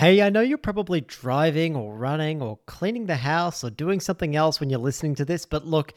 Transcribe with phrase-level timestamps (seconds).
[0.00, 4.34] Hey, I know you're probably driving or running or cleaning the house or doing something
[4.34, 5.92] else when you're listening to this, but look,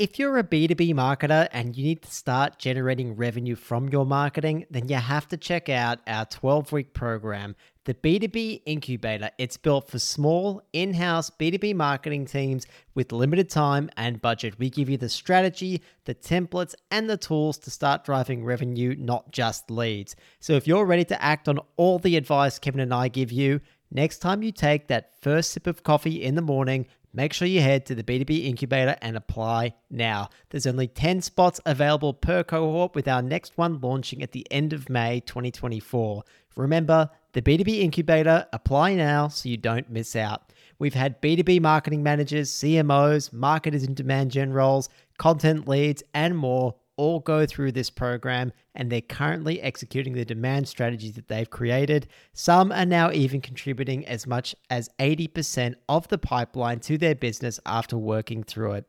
[0.00, 4.64] if you're a B2B marketer and you need to start generating revenue from your marketing,
[4.70, 7.54] then you have to check out our 12 week program,
[7.84, 9.30] the B2B Incubator.
[9.36, 14.58] It's built for small, in house B2B marketing teams with limited time and budget.
[14.58, 19.32] We give you the strategy, the templates, and the tools to start driving revenue, not
[19.32, 20.16] just leads.
[20.38, 23.60] So if you're ready to act on all the advice Kevin and I give you,
[23.90, 27.60] next time you take that first sip of coffee in the morning, Make sure you
[27.60, 30.28] head to the B2B Incubator and apply now.
[30.50, 34.72] There's only 10 spots available per cohort, with our next one launching at the end
[34.72, 36.22] of May 2024.
[36.56, 40.52] Remember, the B2B Incubator, apply now so you don't miss out.
[40.78, 44.88] We've had B2B marketing managers, CMOs, marketers in demand gen roles,
[45.18, 50.68] content leads, and more all go through this program and they're currently executing the demand
[50.68, 52.06] strategies that they've created.
[52.34, 57.58] Some are now even contributing as much as 80% of the pipeline to their business
[57.64, 58.86] after working through it.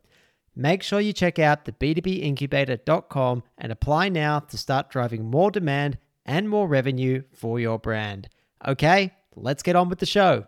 [0.54, 5.98] Make sure you check out the b2bincubator.com and apply now to start driving more demand
[6.26, 8.28] and more revenue for your brand.
[8.68, 10.48] Okay, let's get on with the show.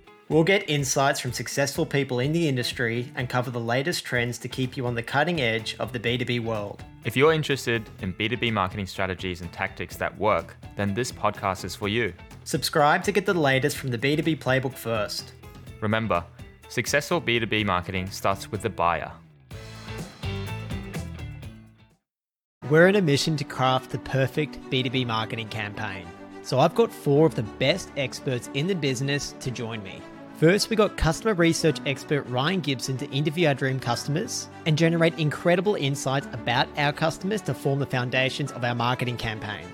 [0.31, 4.47] We'll get insights from successful people in the industry and cover the latest trends to
[4.47, 6.81] keep you on the cutting edge of the B2B world.
[7.03, 11.75] If you're interested in B2B marketing strategies and tactics that work, then this podcast is
[11.75, 12.13] for you.
[12.45, 15.33] Subscribe to get the latest from the B2B playbook first.
[15.81, 16.23] Remember,
[16.69, 19.11] successful B2B marketing starts with the buyer.
[22.69, 26.07] We're in a mission to craft the perfect B2B marketing campaign.
[26.41, 30.01] So I've got four of the best experts in the business to join me.
[30.41, 35.19] First, we got customer research expert Ryan Gibson to interview our dream customers and generate
[35.19, 39.67] incredible insights about our customers to form the foundations of our marketing campaign.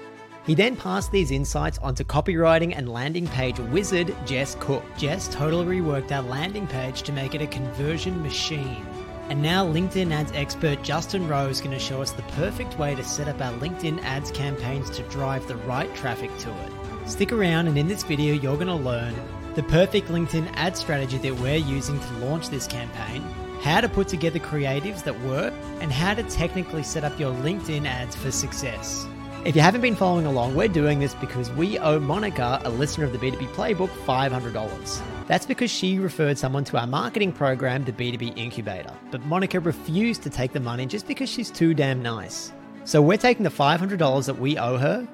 [0.46, 4.84] He then passed these insights onto copywriting and landing page wizard Jess Cook.
[4.98, 8.86] Jess totally reworked our landing page to make it a conversion machine.
[9.30, 12.94] And now LinkedIn ads expert Justin Rowe is going to show us the perfect way
[12.94, 17.10] to set up our LinkedIn ads campaigns to drive the right traffic to it.
[17.10, 19.16] Stick around and in this video you're going to learn
[19.58, 23.24] the perfect LinkedIn ad strategy that we're using to launch this campaign,
[23.64, 25.52] how to put together creatives that work,
[25.82, 29.08] and how to technically set up your LinkedIn ads for success.
[29.46, 33.06] If you haven't been following along, we're doing this because we owe Monica, a listener
[33.06, 35.02] of the B2B Playbook, $500.
[35.26, 38.94] That's because she referred someone to our marketing program, the B2B Incubator.
[39.10, 42.54] But Monica refused to take the money just because she's too damn nice.
[42.84, 45.08] So we're taking the $500 that we owe her,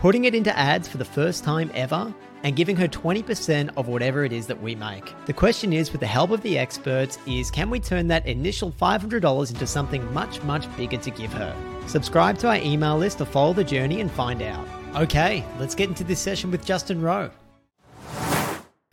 [0.00, 4.24] putting it into ads for the first time ever, and giving her 20% of whatever
[4.24, 5.14] it is that we make.
[5.26, 8.72] The question is, with the help of the experts, is can we turn that initial
[8.72, 11.54] $500 into something much, much bigger to give her?
[11.86, 14.66] Subscribe to our email list to follow the journey and find out.
[14.96, 17.30] Okay, let's get into this session with Justin Rowe.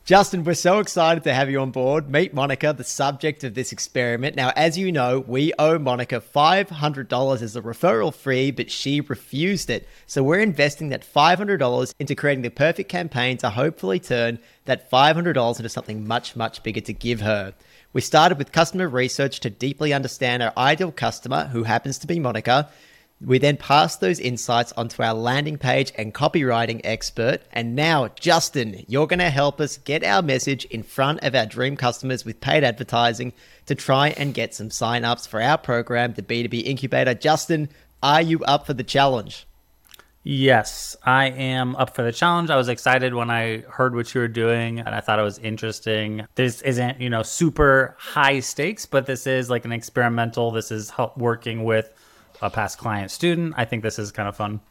[0.07, 2.09] Justin, we're so excited to have you on board.
[2.09, 4.37] Meet Monica, the subject of this experiment.
[4.37, 9.69] Now, as you know, we owe Monica $500 as a referral fee, but she refused
[9.69, 9.85] it.
[10.05, 15.57] So we're investing that $500 into creating the perfect campaign to hopefully turn that $500
[15.57, 17.53] into something much, much bigger to give her.
[17.91, 22.17] We started with customer research to deeply understand our ideal customer, who happens to be
[22.17, 22.69] Monica.
[23.19, 27.39] We then pass those insights onto our landing page and copywriting expert.
[27.51, 31.47] And now, Justin, you're going to help us get our message in front of our
[31.47, 33.33] dream customers with paid advertising
[33.65, 37.15] to try and get some signups for our program, the B2B Incubator.
[37.15, 37.69] Justin,
[38.03, 39.47] are you up for the challenge?
[40.23, 42.49] Yes, I am up for the challenge.
[42.49, 45.39] I was excited when I heard what you were doing and I thought it was
[45.39, 46.27] interesting.
[46.35, 50.51] This isn't, you know, super high stakes, but this is like an experimental.
[50.51, 51.89] This is working with
[52.41, 53.53] a past client student.
[53.57, 54.61] I think this is kind of fun.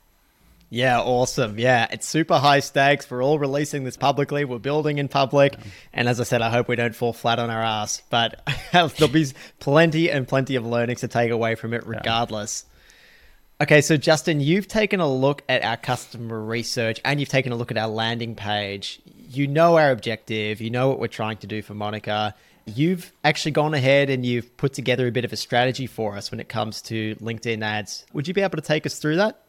[0.68, 1.58] Yeah, awesome.
[1.58, 3.08] Yeah, it's super high stakes.
[3.08, 4.44] We're all releasing this publicly.
[4.44, 5.52] We're building in public.
[5.52, 5.64] Yeah.
[5.92, 8.42] And as I said, I hope we don't fall flat on our ass, but
[8.72, 9.26] there'll be
[9.60, 12.64] plenty and plenty of learnings to take away from it regardless.
[12.66, 12.72] Yeah.
[13.60, 17.56] Okay, so Justin, you've taken a look at our customer research and you've taken a
[17.56, 19.00] look at our landing page.
[19.28, 22.34] You know our objective, you know what we're trying to do for Monica
[22.66, 26.30] you've actually gone ahead and you've put together a bit of a strategy for us
[26.30, 28.04] when it comes to LinkedIn ads.
[28.12, 29.40] Would you be able to take us through that?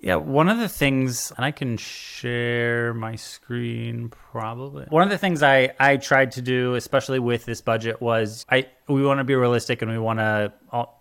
[0.00, 4.84] Yeah, one of the things, and I can share my screen probably.
[4.90, 8.66] One of the things I I tried to do, especially with this budget, was I
[8.88, 10.52] we want to be realistic and we want to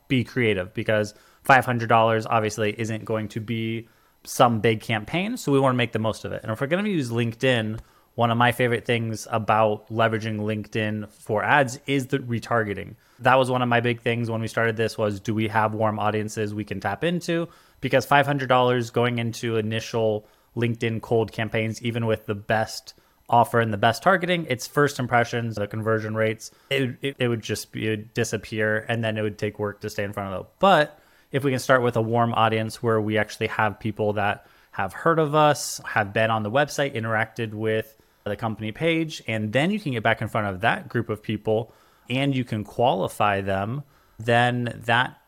[0.08, 1.14] be creative because
[1.46, 3.88] five hundred dollars obviously isn't going to be
[4.24, 6.42] some big campaign, so we want to make the most of it.
[6.44, 7.80] And if we're going to use LinkedIn,
[8.16, 12.96] one of my favorite things about leveraging LinkedIn for ads is the retargeting.
[13.20, 15.74] That was one of my big things when we started this was do we have
[15.74, 17.48] warm audiences we can tap into?
[17.82, 20.26] Because $500 going into initial
[20.56, 22.94] LinkedIn cold campaigns even with the best
[23.30, 27.42] offer and the best targeting, its first impressions, the conversion rates, it, it, it would
[27.42, 30.34] just be, it would disappear and then it would take work to stay in front
[30.34, 30.52] of them.
[30.60, 31.00] But
[31.36, 34.94] if we can start with a warm audience where we actually have people that have
[34.94, 39.70] heard of us, have been on the website, interacted with the company page, and then
[39.70, 41.74] you can get back in front of that group of people
[42.10, 43.84] and you can qualify them,
[44.18, 45.20] then that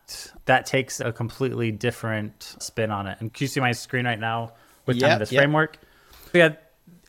[0.46, 3.18] that takes a completely different spin on it.
[3.20, 4.54] And can you see my screen right now
[4.86, 5.42] with yep, this yep.
[5.42, 5.78] framework?
[6.32, 6.56] Yeah.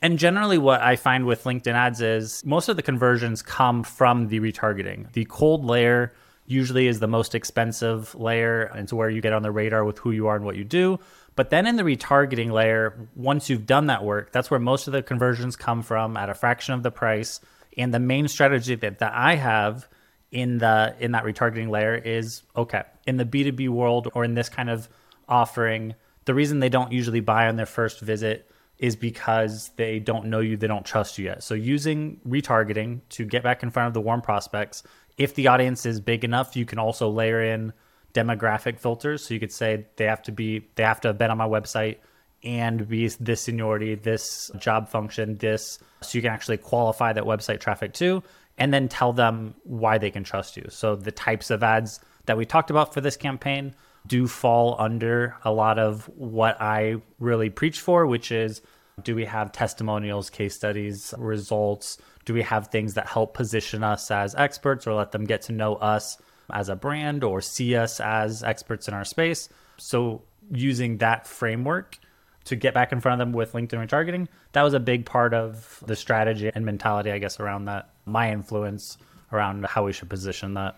[0.02, 4.26] And generally, what I find with LinkedIn ads is most of the conversions come from
[4.26, 5.12] the retargeting.
[5.12, 6.12] The cold layer
[6.48, 8.62] usually is the most expensive layer.
[8.62, 10.64] And it's where you get on the radar with who you are and what you
[10.64, 10.98] do.
[11.36, 14.92] But then in the retargeting layer, once you've done that work, that's where most of
[14.92, 17.40] the conversions come from at a fraction of the price.
[17.76, 19.86] And the main strategy that, that I have
[20.30, 24.48] in the in that retargeting layer is okay, in the B2B world or in this
[24.48, 24.88] kind of
[25.28, 30.26] offering, the reason they don't usually buy on their first visit is because they don't
[30.26, 31.42] know you, they don't trust you yet.
[31.42, 34.82] So using retargeting to get back in front of the warm prospects,
[35.18, 37.72] if the audience is big enough, you can also layer in
[38.14, 39.26] demographic filters.
[39.26, 41.48] So you could say they have to be they have to have been on my
[41.48, 41.98] website
[42.44, 47.60] and be this seniority, this job function, this so you can actually qualify that website
[47.60, 48.22] traffic too
[48.56, 50.66] and then tell them why they can trust you.
[50.68, 53.74] So the types of ads that we talked about for this campaign
[54.06, 58.62] do fall under a lot of what I really preach for, which is
[59.02, 61.98] do we have testimonials, case studies, results?
[62.24, 65.52] Do we have things that help position us as experts or let them get to
[65.52, 66.18] know us
[66.52, 69.48] as a brand or see us as experts in our space.
[69.76, 71.98] So using that framework
[72.44, 75.34] to get back in front of them with LinkedIn retargeting, that was a big part
[75.34, 77.90] of the strategy and mentality, I guess, around that.
[78.06, 78.96] My influence
[79.32, 80.76] around how we should position that.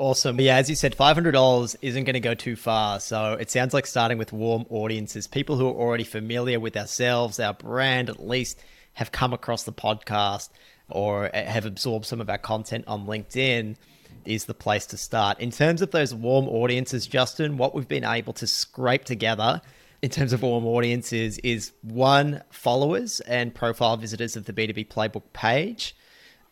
[0.00, 0.40] Awesome.
[0.40, 3.00] Yeah, as you said, $500 isn't going to go too far.
[3.00, 7.38] So it sounds like starting with warm audiences, people who are already familiar with ourselves,
[7.38, 8.58] our brand, at least
[8.94, 10.48] have come across the podcast
[10.88, 13.76] or eh, have absorbed some of our content on LinkedIn
[14.24, 15.38] is the place to start.
[15.38, 19.60] In terms of those warm audiences, Justin, what we've been able to scrape together
[20.00, 25.24] in terms of warm audiences is one, followers and profile visitors of the B2B Playbook
[25.34, 25.94] page.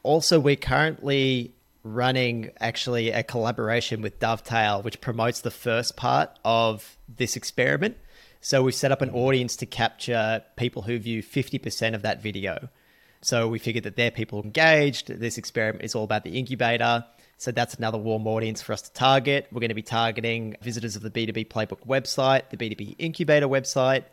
[0.03, 6.96] Also, we're currently running actually a collaboration with Dovetail, which promotes the first part of
[7.08, 7.96] this experiment.
[8.40, 12.69] So we've set up an audience to capture people who view 50% of that video.
[13.20, 15.08] So we figured that they're people engaged.
[15.08, 17.04] This experiment is all about the incubator.
[17.36, 19.46] So that's another warm audience for us to target.
[19.52, 24.04] We're going to be targeting visitors of the B2B Playbook website, the B2B Incubator website,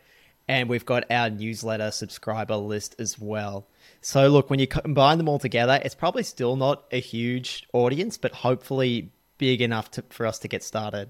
[0.48, 3.68] and we've got our newsletter subscriber list as well.
[4.06, 8.20] So, look, when you combine them all together, it's probably still not a huge audience,
[8.20, 11.10] but hopefully big enough to, for us to get started.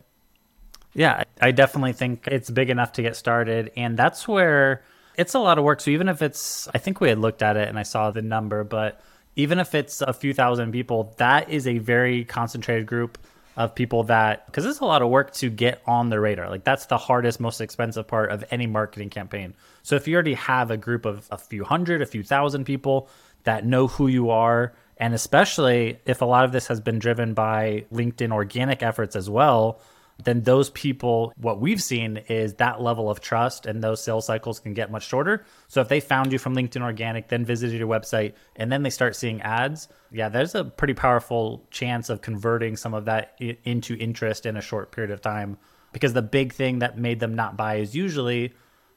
[0.94, 3.74] Yeah, I definitely think it's big enough to get started.
[3.76, 4.86] And that's where
[5.18, 5.82] it's a lot of work.
[5.82, 8.22] So, even if it's, I think we had looked at it and I saw the
[8.22, 9.02] number, but
[9.36, 13.18] even if it's a few thousand people, that is a very concentrated group
[13.56, 16.50] of people that because it's a lot of work to get on the radar.
[16.50, 19.54] Like that's the hardest, most expensive part of any marketing campaign.
[19.84, 23.10] So if you already have a group of a few hundred, a few thousand people
[23.44, 27.34] that know who you are, and especially if a lot of this has been driven
[27.34, 29.80] by LinkedIn organic efforts as well,
[30.24, 34.60] then those people, what we've seen is that level of trust and those sales cycles
[34.60, 35.46] can get much shorter.
[35.68, 38.90] So if they found you from LinkedIn Organic, then visited your website, and then they
[38.90, 43.96] start seeing ads, yeah, there's a pretty powerful chance of converting some of that into
[43.96, 45.58] interest in a short period of time.
[45.92, 48.54] Because the big thing that made them not buy is usually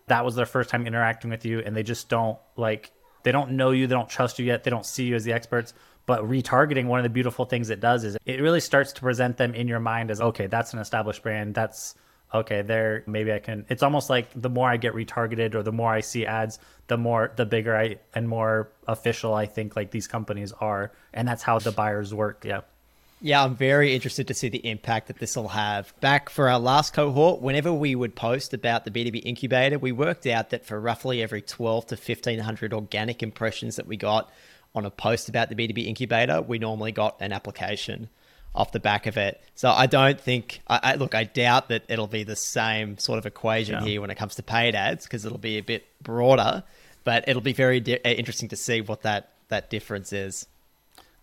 [0.09, 2.91] that was their first time interacting with you and they just don't like
[3.23, 5.33] they don't know you, they don't trust you yet, they don't see you as the
[5.33, 5.75] experts.
[6.09, 9.37] But retargeting, one of the beautiful things it does is it really starts to present
[9.37, 11.55] them in your mind as okay, that's an established brand.
[11.55, 11.95] That's
[12.33, 13.67] okay, there maybe I can.
[13.69, 16.97] It's almost like the more I get retargeted or the more I see ads, the
[16.97, 21.43] more the bigger I and more official I think like these companies are, and that's
[21.43, 22.43] how the buyers work.
[22.43, 22.63] Yeah.
[23.21, 25.93] Yeah, I'm very interested to see the impact that this will have.
[26.01, 30.27] Back for our last cohort, whenever we would post about the B2B incubator, we worked
[30.27, 34.31] out that for roughly every 12 to 1500 organic impressions that we got,
[34.79, 38.09] on a post about the B2B incubator, we normally got an application.
[38.55, 39.41] off the back of it.
[39.55, 43.19] So I don't think, I, I look, I doubt that it'll be the same sort
[43.19, 43.85] of equation Yeah.
[43.89, 46.65] here when it comes to paid ads because it'll be a bit broader,
[47.05, 50.47] but it'll be very di- uh, interesting to see what that, that difference is.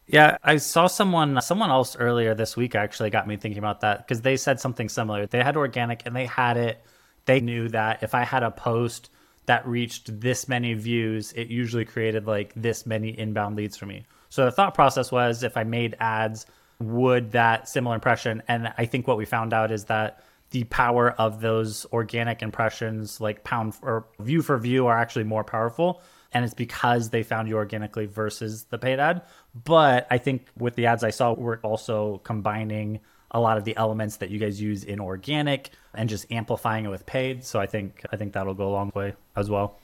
[0.08, 3.98] Yeah, I saw someone someone else earlier this week actually got me thinking about that
[4.08, 5.26] because they said something similar.
[5.26, 6.80] They had organic and they had it.
[7.26, 9.10] They knew that if I had a post
[9.46, 14.06] that reached this many views, it usually created like this many inbound leads for me.
[14.30, 16.46] So the thought process was if I made ads,
[16.80, 18.44] would that similar impression?
[18.48, 23.20] And I think what we found out is that the power of those organic impressions,
[23.20, 26.02] like pound or view for view, are actually more powerful.
[26.32, 29.22] And it's because they found you organically versus the paid ad.
[29.64, 33.00] But I think with the ads I saw, we're also combining
[33.36, 36.88] a lot of the elements that you guys use in organic and just amplifying it
[36.88, 37.44] with paid.
[37.44, 39.78] So I think I think that'll go a long way as well.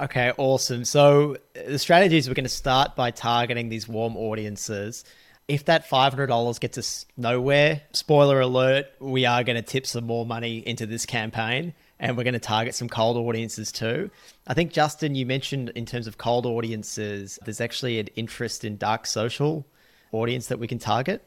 [0.00, 0.84] Okay, awesome.
[0.84, 5.04] So the strategy is we're going to start by targeting these warm audiences.
[5.46, 10.26] If that $500 gets us nowhere, spoiler alert, we are going to tip some more
[10.26, 14.10] money into this campaign and we're going to target some cold audiences too.
[14.46, 18.76] I think, Justin, you mentioned in terms of cold audiences, there's actually an interest in
[18.76, 19.66] dark social
[20.12, 21.22] audience that we can target.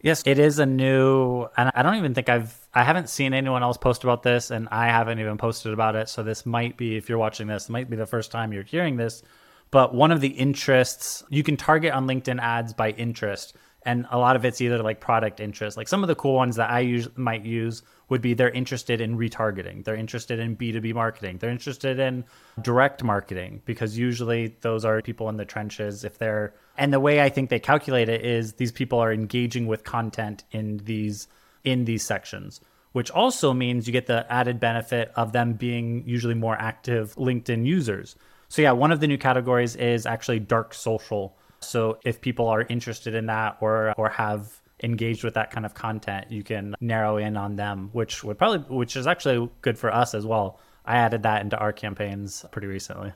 [0.00, 3.64] Yes, it is a new, and I don't even think I've, I haven't seen anyone
[3.64, 6.08] else post about this, and I haven't even posted about it.
[6.08, 8.96] So this might be, if you're watching this, might be the first time you're hearing
[8.96, 9.22] this.
[9.70, 14.18] But one of the interests you can target on LinkedIn ads by interest, and a
[14.18, 15.76] lot of it's either like product interest.
[15.76, 19.00] Like some of the cool ones that I use, might use would be they're interested
[19.00, 22.24] in retargeting, they're interested in B2B marketing, they're interested in
[22.60, 26.04] direct marketing because usually those are people in the trenches.
[26.04, 29.66] If they're and the way I think they calculate it is these people are engaging
[29.66, 31.28] with content in these
[31.64, 32.60] in these sections,
[32.92, 37.66] which also means you get the added benefit of them being usually more active LinkedIn
[37.66, 38.16] users.
[38.48, 41.36] So yeah, one of the new categories is actually dark social.
[41.60, 45.74] So if people are interested in that or or have engaged with that kind of
[45.74, 49.92] content, you can narrow in on them, which would probably which is actually good for
[49.92, 50.60] us as well.
[50.84, 53.12] I added that into our campaigns pretty recently.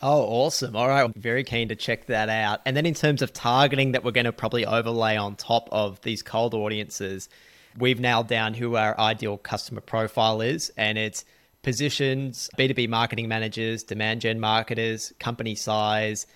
[0.00, 0.76] Oh, awesome.
[0.76, 1.10] All right.
[1.16, 2.60] Very keen to check that out.
[2.64, 6.00] And then in terms of targeting that we're going to probably overlay on top of
[6.02, 7.28] these cold audiences,
[7.76, 10.70] we've nailed down who our ideal customer profile is.
[10.76, 11.24] And it's
[11.62, 16.28] positions, B2B marketing managers, demand gen marketers, company size,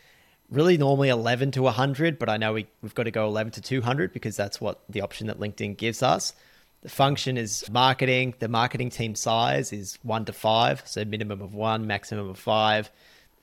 [0.52, 3.62] really normally 11 to 100, but I know we, we've got to go 11 to
[3.62, 6.34] 200 because that's what the option that LinkedIn gives us.
[6.82, 8.34] The function is marketing.
[8.38, 12.90] The marketing team size is one to five, so minimum of one, maximum of five.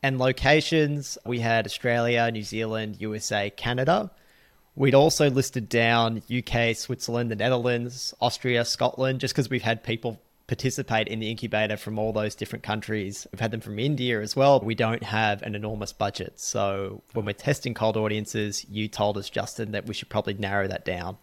[0.04, 4.12] And locations, we had Australia, New Zealand, USA, Canada.
[4.76, 10.22] We'd also listed down UK, Switzerland, the Netherlands, Austria, Scotland, just because we've had people
[10.50, 13.28] participate in the incubator from all those different countries.
[13.32, 14.60] We've had them from India as well.
[14.60, 16.40] We don't have an enormous budget.
[16.40, 20.68] So when we're testing cold audiences, you told us, Justin, that we should probably narrow
[20.68, 21.18] that down.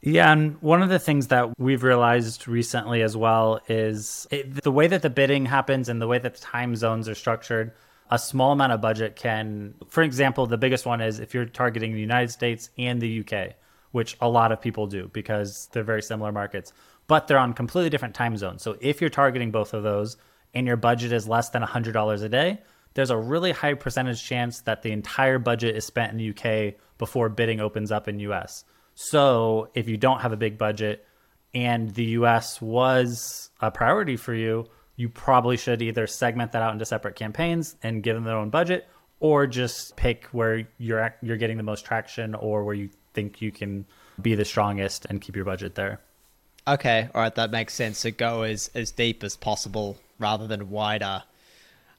[0.00, 4.72] Yeah, and one of the things that we've realized recently as well is it, the
[4.72, 7.72] way that the bidding happens and the way that the time zones are structured.
[8.10, 11.92] A small amount of budget can, for example, the biggest one is if you're targeting
[11.92, 13.54] the United States and the UK,
[13.92, 16.72] which a lot of people do because they're very similar markets,
[17.06, 18.62] but they're on completely different time zones.
[18.62, 20.16] So if you're targeting both of those
[20.54, 22.58] and your budget is less than $100 a day,
[22.94, 26.74] there's a really high percentage chance that the entire budget is spent in the UK
[26.98, 28.64] before bidding opens up in US.
[28.94, 31.06] So if you don't have a big budget
[31.54, 34.66] and the US was a priority for you,
[34.96, 38.50] you probably should either segment that out into separate campaigns and give them their own
[38.50, 38.86] budget
[39.20, 43.50] or just pick where you're you're getting the most traction or where you think you
[43.50, 43.86] can
[44.20, 46.00] be the strongest and keep your budget there.
[46.66, 47.98] Okay, all right, that makes sense.
[47.98, 51.24] So go as, as deep as possible rather than wider.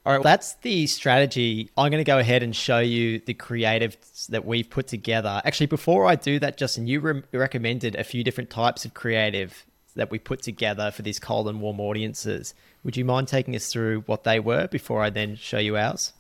[0.06, 1.70] All right, that's the strategy.
[1.78, 5.42] I'm going to go ahead and show you the creatives that we've put together.
[5.46, 9.66] Actually, before I do that, Justin, you re- recommended a few different types of creative
[9.96, 12.54] that we put together for these cold and warm audiences.
[12.84, 16.12] Would you mind taking us through what they were before I then show you ours?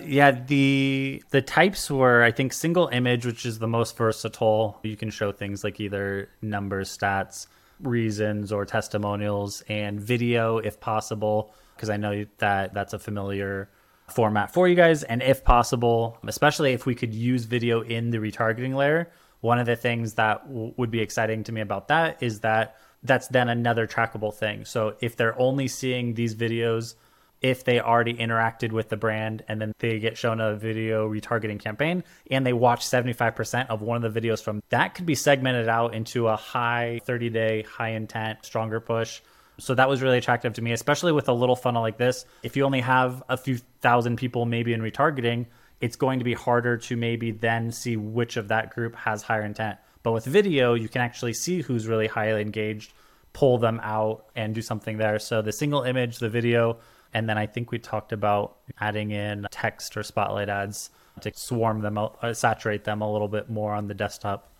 [0.00, 4.78] Yeah, the the types were I think single image, which is the most versatile.
[4.82, 7.48] You can show things like either numbers, stats,
[7.80, 13.70] reasons, or testimonials, and video if possible, because I know that that's a familiar
[14.08, 15.02] format for you guys.
[15.02, 19.66] And if possible, especially if we could use video in the retargeting layer, one of
[19.66, 23.48] the things that w- would be exciting to me about that is that that's then
[23.48, 24.64] another trackable thing.
[24.64, 26.94] So if they're only seeing these videos
[27.40, 31.60] if they already interacted with the brand and then they get shown a video retargeting
[31.60, 35.68] campaign and they watch 75% of one of the videos from that could be segmented
[35.68, 39.20] out into a high 30 day high intent stronger push.
[39.60, 42.24] So that was really attractive to me especially with a little funnel like this.
[42.42, 45.46] If you only have a few thousand people maybe in retargeting
[45.80, 49.42] it's going to be harder to maybe then see which of that group has higher
[49.42, 49.78] intent.
[50.02, 52.92] But with video, you can actually see who's really highly engaged,
[53.32, 55.18] pull them out, and do something there.
[55.18, 56.78] So the single image, the video,
[57.14, 60.90] and then I think we talked about adding in text or spotlight ads
[61.22, 64.52] to swarm them, uh, saturate them a little bit more on the desktop.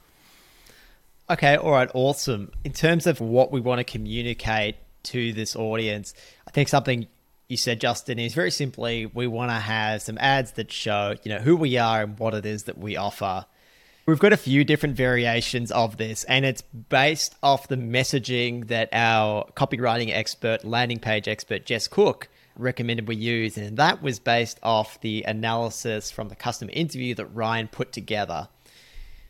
[1.31, 2.51] Okay, all right, awesome.
[2.65, 6.15] In terms of what we want to communicate to this audience,
[6.47, 7.07] I think something
[7.49, 11.33] you said, Justin, is very simply we want to have some ads that show, you
[11.33, 13.47] know, who we are and what it is that we offer.
[14.07, 18.89] We've got a few different variations of this, and it's based off the messaging that
[18.93, 22.29] our copywriting expert, landing page expert, Jess Cook,
[22.59, 23.57] recommended we use.
[23.57, 28.49] And that was based off the analysis from the customer interview that Ryan put together.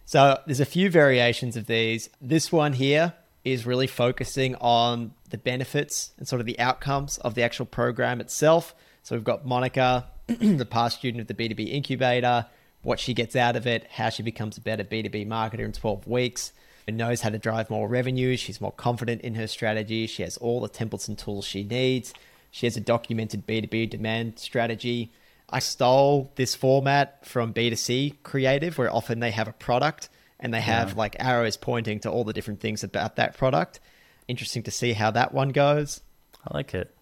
[0.05, 2.09] So there's a few variations of these.
[2.21, 3.13] This one here
[3.45, 8.21] is really focusing on the benefits and sort of the outcomes of the actual program
[8.21, 8.75] itself.
[9.03, 12.47] So we've got Monica, the past student of the B2B incubator,
[12.83, 16.07] what she gets out of it, how she becomes a better B2B marketer in 12
[16.07, 16.53] weeks,
[16.87, 18.37] and knows how to drive more revenue.
[18.37, 20.07] She's more confident in her strategy.
[20.07, 22.15] She has all the templates and tools she needs.
[22.51, 25.13] She has a documented B2B demand strategy.
[25.51, 30.09] I stole this format from B2C Creative, where often they have a product
[30.41, 30.95] and they have yeah.
[30.97, 33.81] like arrows pointing to all the different things about that product.
[34.29, 36.01] Interesting to see how that one goes.
[36.47, 36.95] I like it.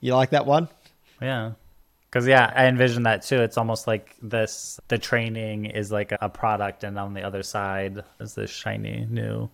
[0.00, 0.68] You like that one?
[1.20, 1.52] Yeah.
[2.10, 3.42] Cause yeah, I envision that too.
[3.42, 8.02] It's almost like this the training is like a product and on the other side
[8.18, 9.50] is this shiny new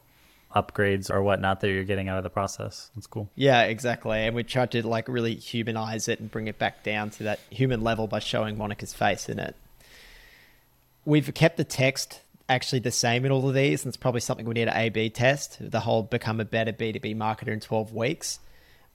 [0.55, 2.91] upgrades or whatnot that you're getting out of the process.
[2.95, 3.31] That's cool.
[3.35, 4.19] Yeah, exactly.
[4.19, 7.41] And we tried to like really humanize it and bring it back down to that
[7.51, 9.57] human level by showing Monica's face in it.
[11.05, 14.47] We've kept the text actually the same in all of these, and it's probably something
[14.47, 17.93] we need to A B test the whole become a better B2B marketer in 12
[17.93, 18.39] weeks.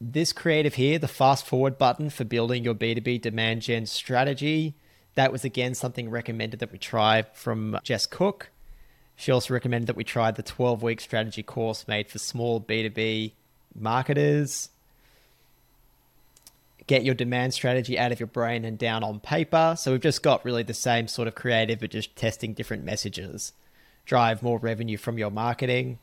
[0.02, 4.76] This creative here, the fast forward button for building your B2B demand gen strategy,
[5.16, 8.50] that was again something recommended that we try from Jess Cook.
[9.20, 13.34] She also recommended that we try the 12 week strategy course made for small B2B
[13.76, 14.70] marketers
[16.90, 19.76] get your demand strategy out of your brain and down on paper.
[19.78, 23.54] So we've just got really the same sort of creative, but just testing different messages.
[24.06, 26.00] Drive more revenue from your marketing.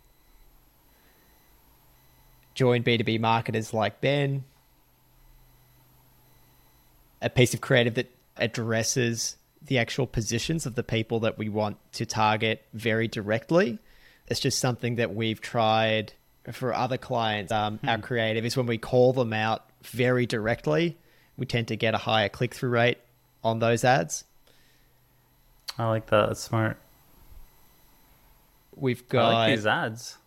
[2.54, 4.44] Join B2B marketers like Ben.
[7.20, 11.76] A piece of creative that addresses the actual positions of the people that we want
[11.92, 13.78] to target very directly.
[14.28, 16.12] It's just something that we've tried
[16.52, 17.52] for other clients.
[17.52, 17.88] Um, hmm.
[17.88, 20.96] Our creative is when we call them out very directly,
[21.36, 22.98] we tend to get a higher click through rate
[23.44, 24.24] on those ads.
[25.78, 26.28] I like that.
[26.28, 26.78] That's smart.
[28.74, 30.18] We've got I like these ads.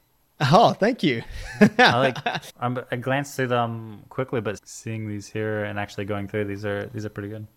[0.41, 1.21] Oh, thank you.
[1.60, 1.67] I
[1.99, 2.17] like.
[2.60, 6.65] I'm, I glanced through them quickly, but seeing these here and actually going through these
[6.65, 7.47] are these are pretty good.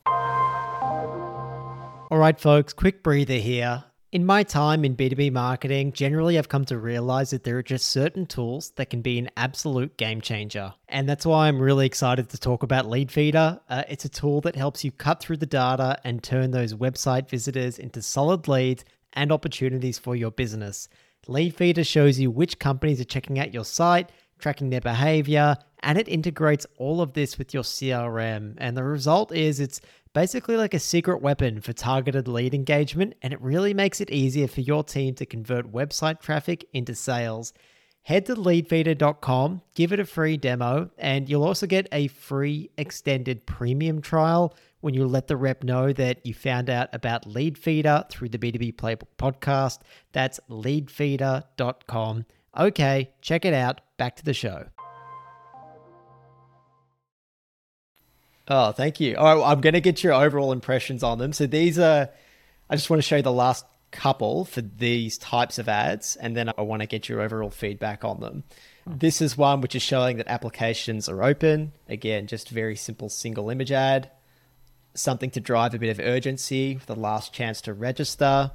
[2.12, 2.74] All right, folks.
[2.74, 3.84] Quick breather here.
[4.12, 7.88] In my time in B2B marketing, generally I've come to realize that there are just
[7.88, 10.74] certain tools that can be an absolute game changer.
[10.90, 13.60] And that's why I'm really excited to talk about Leadfeeder.
[13.66, 17.30] Uh, it's a tool that helps you cut through the data and turn those website
[17.30, 20.90] visitors into solid leads and opportunities for your business.
[21.26, 24.12] Leadfeeder shows you which companies are checking out your site,
[24.42, 28.54] tracking their behavior, and it integrates all of this with your CRM.
[28.58, 29.80] And the result is it's
[30.12, 34.48] basically like a secret weapon for targeted lead engagement, and it really makes it easier
[34.48, 37.52] for your team to convert website traffic into sales.
[38.02, 43.46] Head to leadfeeder.com, give it a free demo, and you'll also get a free extended
[43.46, 48.28] premium trial when you let the rep know that you found out about Leadfeeder through
[48.28, 49.78] the B2B Playbook podcast.
[50.10, 52.26] That's leadfeeder.com.
[52.58, 53.80] Okay, check it out.
[54.02, 54.64] Back to the show.
[58.48, 59.14] Oh, thank you.
[59.14, 61.32] All right, I'm going to get your overall impressions on them.
[61.32, 62.10] So these are,
[62.68, 66.36] I just want to show you the last couple for these types of ads, and
[66.36, 68.42] then I want to get your overall feedback on them.
[68.88, 71.70] This is one which is showing that applications are open.
[71.88, 74.10] Again, just very simple single image ad.
[74.94, 78.50] Something to drive a bit of urgency, the last chance to register.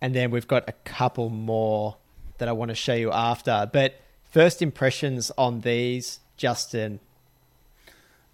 [0.00, 1.98] And then we've got a couple more
[2.38, 3.68] that I want to show you after.
[3.72, 7.00] But first impressions on these, Justin,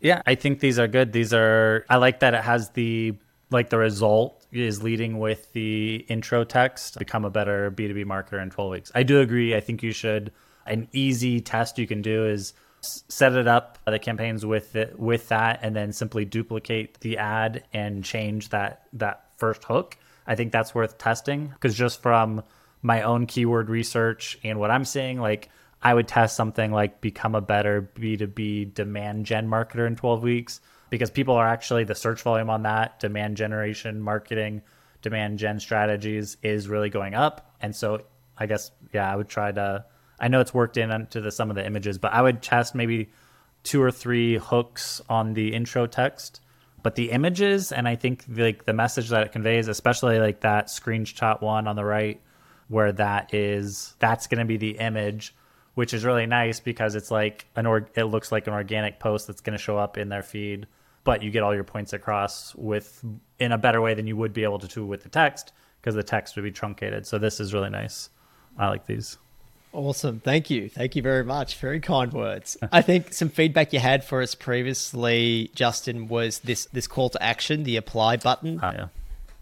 [0.01, 1.13] yeah, I think these are good.
[1.13, 3.15] These are I like that it has the
[3.51, 8.51] like the result is leading with the intro text become a better B2B marketer in
[8.51, 8.93] 12 weeks.
[8.95, 9.55] I do agree.
[9.55, 10.33] I think you should
[10.67, 14.99] an easy test you can do is set it up uh, the campaigns with it
[14.99, 19.97] with that and then simply duplicate the ad and change that that first hook.
[20.27, 22.45] I think that's worth testing because just from
[22.83, 25.51] my own keyword research and what I'm seeing like
[25.83, 30.61] I would test something like become a better B2B demand gen marketer in 12 weeks
[30.91, 34.63] because people are actually the search volume on that demand generation marketing
[35.03, 37.55] demand gen strategies is really going up.
[37.61, 38.03] And so
[38.37, 39.85] I guess, yeah, I would try to,
[40.19, 42.75] I know it's worked in into the, some of the images, but I would test
[42.75, 43.11] maybe
[43.63, 46.41] two or three hooks on the intro text.
[46.83, 50.67] But the images and I think like the message that it conveys, especially like that
[50.67, 52.21] screenshot one on the right,
[52.69, 55.35] where that is that's going to be the image
[55.75, 59.27] which is really nice because it's like an or it looks like an organic post
[59.27, 60.67] that's going to show up in their feed
[61.05, 63.05] but you get all your points across with
[63.39, 65.95] in a better way than you would be able to do with the text because
[65.95, 68.11] the text would be truncated so this is really nice
[68.59, 69.19] i like these
[69.71, 70.21] Awesome.
[70.21, 70.71] Thank you.
[70.71, 71.57] Thank you very much.
[71.57, 72.57] Very kind words.
[72.73, 77.23] I think some feedback you had for us previously, Justin, was this this call to
[77.23, 78.59] action, the apply button.
[78.61, 78.87] uh, yeah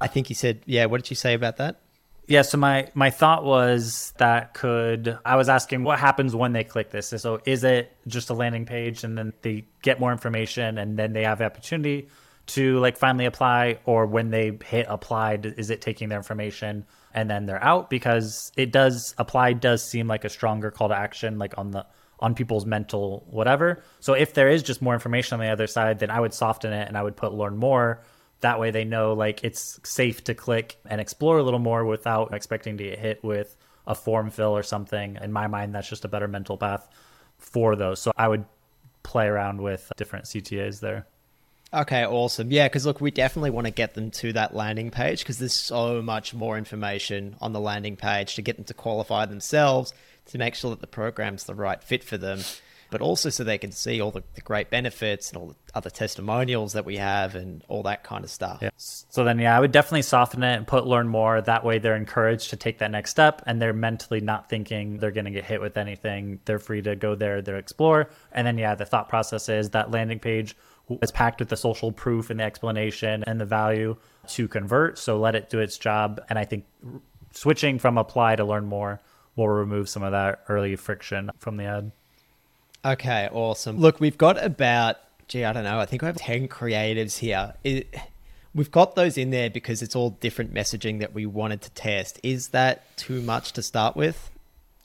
[0.01, 1.81] I think you said, yeah, what did you say about that?
[2.29, 6.65] Yeah, so my my thought was that could I was asking what happens when they
[6.65, 7.09] click this.
[7.09, 11.13] So is it just a landing page and then they get more information and then
[11.13, 12.09] they have the opportunity
[12.47, 17.31] to like finally apply or when they hit apply is it taking their information and
[17.31, 21.39] then they're out because it does apply does seem like a stronger call to action
[21.39, 21.87] like on the
[22.19, 23.85] on people's mental whatever.
[24.01, 26.73] So if there is just more information on the other side then I would soften
[26.73, 28.03] it and I would put learn more
[28.41, 32.35] that way they know like it's safe to click and explore a little more without
[32.35, 35.19] expecting to get hit with a form fill or something.
[35.21, 36.89] In my mind that's just a better mental path
[37.39, 38.01] for those.
[38.01, 38.45] So i would
[39.03, 41.07] play around with different ctas there.
[41.75, 42.51] Okay, awesome.
[42.53, 45.53] Yeah, because look, we definitely want to get them to that landing page because there's
[45.53, 49.93] so much more information on the landing page to get them to qualify themselves
[50.27, 52.41] to make sure that the program's the right fit for them
[52.91, 55.91] but also so they can see all the, the, great benefits and all the other
[55.91, 58.59] testimonials that we have and all that kind of stuff.
[58.63, 58.71] Yeah.
[58.77, 61.41] So then, yeah, I would definitely soften it and put learn more.
[61.41, 65.11] That way, they're encouraged to take that next step and they're mentally not thinking they're
[65.11, 66.41] going to get hit with anything.
[66.45, 68.11] They're free to go there, they explore.
[68.33, 70.57] And then, yeah, the thought process is that landing page
[71.03, 73.97] is packed with the social proof and the explanation and the value
[74.29, 74.99] to convert.
[74.99, 76.21] So let it do its job.
[76.29, 76.65] And I think
[77.33, 79.01] switching from apply to learn more
[79.35, 81.93] will remove some of that early friction from the ad.
[82.87, 83.79] Okay, awesome.
[83.79, 87.55] Look, we've got about, gee, I don't know, I think we have 10 creatives here.
[87.65, 87.93] It,
[88.55, 92.21] we've got those in there because it's all different messaging that we wanted to test.
[92.23, 94.31] Is that too much to start with?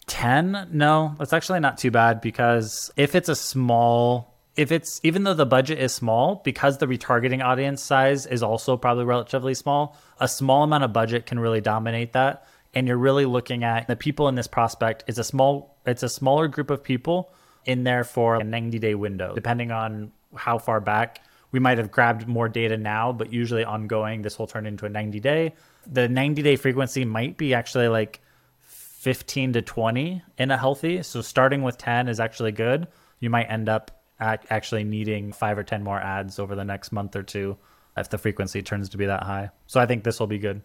[0.08, 0.70] 10?
[0.72, 5.36] No, that's actually not too bad because if it's a small, if it's, even though
[5.36, 10.28] the budget is small, because the retargeting audience size is also probably relatively small, a
[10.28, 12.48] small amount of budget can really dominate that.
[12.74, 16.10] And you're really looking at the people in this prospect is a small, it's a
[16.10, 17.32] smaller group of people
[17.66, 21.24] in there for a 90 day window, depending on how far back.
[21.52, 24.90] We might have grabbed more data now, but usually ongoing, this will turn into a
[24.90, 25.54] 90 day.
[25.86, 28.22] The 90 day frequency might be actually like
[28.60, 31.04] 15 to 20 in a healthy.
[31.04, 32.88] So starting with 10 is actually good.
[33.20, 37.16] You might end up actually needing five or 10 more ads over the next month
[37.16, 37.58] or two
[37.98, 39.50] if the frequency turns to be that high.
[39.68, 40.62] So I think this will be good.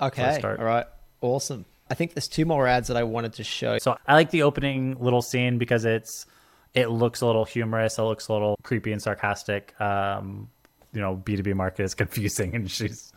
[0.00, 0.22] Okay.
[0.58, 0.86] All right.
[1.20, 1.64] Awesome.
[1.90, 3.78] I think there's two more ads that I wanted to show.
[3.78, 6.26] So I like the opening little scene because it's
[6.72, 9.78] it looks a little humorous, it looks a little creepy and sarcastic.
[9.80, 10.48] Um,
[10.92, 13.12] you know, B2B market is confusing and she's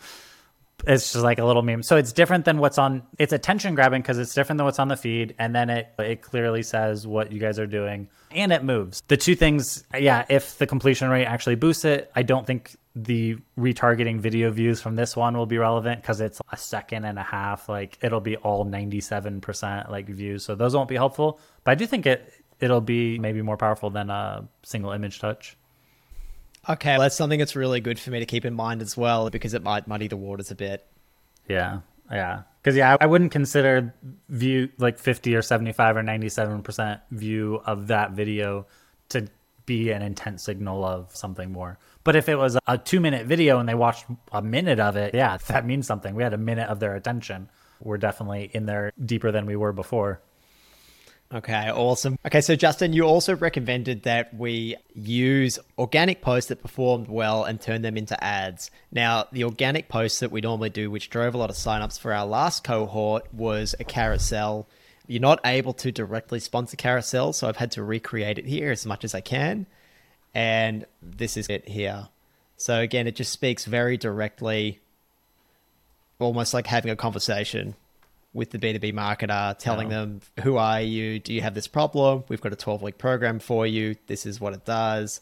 [0.86, 1.84] it's just like a little meme.
[1.84, 4.88] So it's different than what's on it's attention grabbing because it's different than what's on
[4.88, 8.64] the feed and then it it clearly says what you guys are doing and it
[8.64, 9.02] moves.
[9.08, 13.38] The two things, yeah, if the completion rate actually boosts it, I don't think the
[13.58, 17.24] retargeting video views from this one will be relevant because it's a second and a
[17.24, 17.70] half.
[17.70, 20.44] Like it'll be all 97% like views.
[20.44, 21.40] So those won't be helpful.
[21.64, 25.58] But I do think it it'll be maybe more powerful than a single image touch.
[26.70, 29.30] Okay, well, that's something that's really good for me to keep in mind as well
[29.30, 30.86] because it might muddy the waters a bit.
[31.48, 31.80] Yeah.
[32.12, 32.44] Yeah.
[32.62, 33.94] Because, yeah, I wouldn't consider
[34.30, 38.66] view like 50 or 75 or 97% view of that video
[39.10, 39.28] to
[39.66, 41.78] be an intent signal of something more.
[42.04, 45.14] But if it was a two minute video and they watched a minute of it,
[45.14, 46.16] yeah, that means something.
[46.16, 47.50] We had a minute of their attention.
[47.82, 50.22] We're definitely in there deeper than we were before.
[51.34, 52.18] Okay, awesome.
[52.26, 57.60] Okay, so Justin, you also recommended that we use organic posts that performed well and
[57.60, 58.72] turn them into ads.
[58.94, 62.14] Now, the organic posts that we normally do, which drove a lot of signups for
[62.14, 64.68] our last cohort, was a carousel.
[65.06, 68.86] You're not able to directly sponsor carousel, so I've had to recreate it here as
[68.86, 69.66] much as I can.
[70.34, 72.08] And this is it here.
[72.56, 74.80] So again, it just speaks very directly,
[76.20, 77.76] almost like having a conversation
[78.38, 81.20] with the B2B marketer, telling them, who are you?
[81.20, 82.24] Do you have this problem?
[82.30, 83.96] We've got a 12 week program for you.
[84.06, 85.22] This is what it does.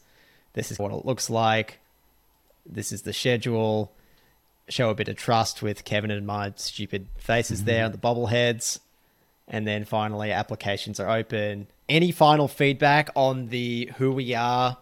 [0.52, 1.80] This is what it looks like.
[2.66, 3.94] This is the schedule.
[4.68, 7.68] Show a bit of trust with Kevin and my stupid faces mm-hmm.
[7.68, 8.80] there on the bobbleheads.
[9.48, 11.68] And then finally, applications are open.
[11.88, 14.78] Any final feedback on the who we are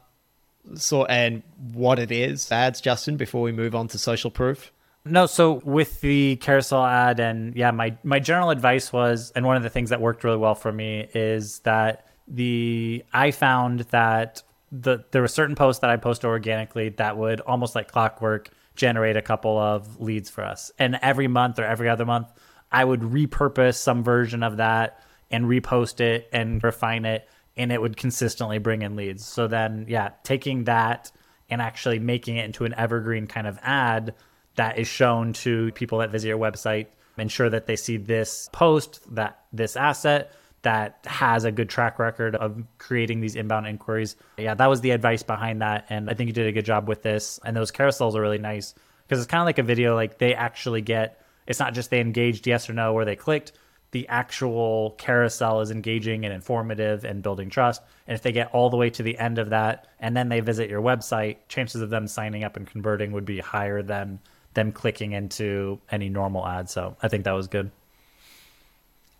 [0.74, 4.72] so and what it is ads, Justin, before we move on to social proof?
[5.06, 9.58] No, so with the carousel ad and yeah, my my general advice was and one
[9.58, 14.44] of the things that worked really well for me is that the I found that
[14.72, 19.18] the there were certain posts that I post organically that would almost like clockwork generate
[19.18, 20.72] a couple of leads for us.
[20.80, 22.28] And every month or every other month,
[22.72, 27.82] I would repurpose some version of that and repost it and refine it and it
[27.82, 29.26] would consistently bring in leads.
[29.26, 31.12] So then yeah, taking that
[31.50, 34.16] and actually making it into an evergreen kind of ad
[34.56, 36.88] that is shown to people that visit your website,
[37.18, 40.32] ensure that they see this post, that this asset
[40.64, 44.16] that has a good track record of creating these inbound inquiries.
[44.38, 45.86] Yeah, that was the advice behind that.
[45.90, 47.40] And I think you did a good job with this.
[47.44, 48.74] And those carousels are really nice
[49.06, 52.00] because it's kind of like a video, like they actually get, it's not just they
[52.00, 53.52] engaged yes or no or they clicked.
[53.92, 57.82] The actual carousel is engaging and informative and building trust.
[58.08, 60.40] And if they get all the way to the end of that and then they
[60.40, 64.20] visit your website, chances of them signing up and converting would be higher than
[64.54, 66.70] them clicking into any normal ad.
[66.70, 67.72] So I think that was good.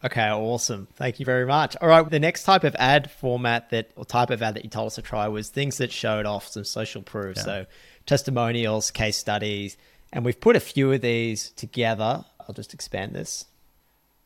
[0.06, 0.88] Okay, awesome.
[0.96, 1.78] Thank you very much.
[1.80, 4.70] All right, the next type of ad format that or type of ad that you
[4.70, 7.38] told us to try was things that showed off some social proof.
[7.38, 7.44] Yeah.
[7.44, 7.66] So
[8.06, 9.78] testimonials, case studies,
[10.12, 12.26] and we've put a few of these together.
[12.42, 13.46] I'll just expand this.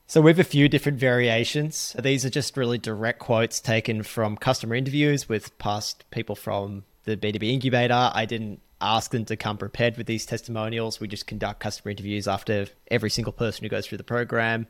[0.08, 1.96] So we have a few different variations.
[2.00, 7.18] These are just really direct quotes taken from customer interviews with past people from the
[7.18, 8.10] B2B incubator.
[8.14, 11.00] I didn't ask them to come prepared with these testimonials.
[11.00, 14.68] We just conduct customer interviews after every single person who goes through the program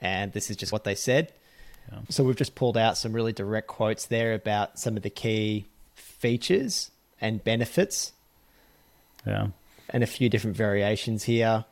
[0.00, 1.32] and this is just what they said.
[1.90, 1.98] Yeah.
[2.08, 5.66] So we've just pulled out some really direct quotes there about some of the key
[5.94, 8.12] features and benefits.
[9.26, 9.48] Yeah.
[9.90, 11.64] And a few different variations here.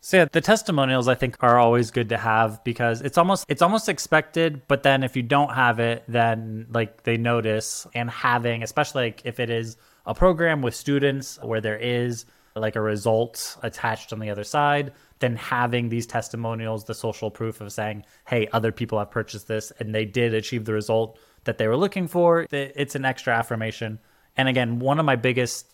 [0.00, 3.62] So yeah, the testimonials I think are always good to have because it's almost it's
[3.62, 8.62] almost expected, but then if you don't have it, then like they notice and having
[8.62, 13.56] especially like if it is a program with students where there is like a result
[13.62, 18.48] attached on the other side, then having these testimonials, the social proof of saying, hey,
[18.52, 22.08] other people have purchased this and they did achieve the result that they were looking
[22.08, 23.98] for, it's an extra affirmation.
[24.36, 25.72] And again, one of my biggest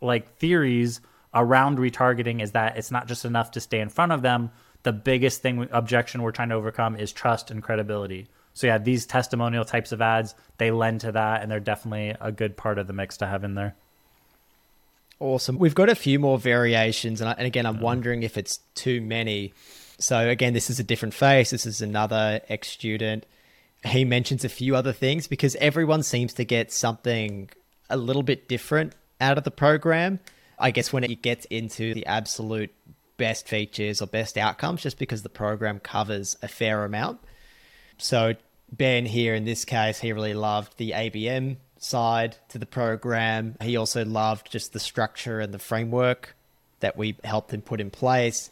[0.00, 1.00] like theories
[1.34, 4.50] around retargeting is that it's not just enough to stay in front of them.
[4.82, 8.28] The biggest thing objection we're trying to overcome is trust and credibility.
[8.54, 12.32] So yeah, these testimonial types of ads, they lend to that and they're definitely a
[12.32, 13.74] good part of the mix to have in there.
[15.20, 15.58] Awesome.
[15.58, 17.84] We've got a few more variations, and, I, and again, I'm uh-huh.
[17.84, 19.52] wondering if it's too many.
[19.98, 21.50] So again, this is a different face.
[21.50, 23.26] This is another ex student.
[23.84, 27.50] He mentions a few other things because everyone seems to get something
[27.90, 30.20] a little bit different out of the program.
[30.58, 32.72] I guess when it gets into the absolute
[33.16, 37.20] best features or best outcomes, just because the program covers a fair amount.
[38.02, 38.34] So
[38.72, 43.56] Ben here in this case, he really loved the ABM side to the program.
[43.60, 46.36] He also loved just the structure and the framework
[46.80, 48.50] that we helped him put in place.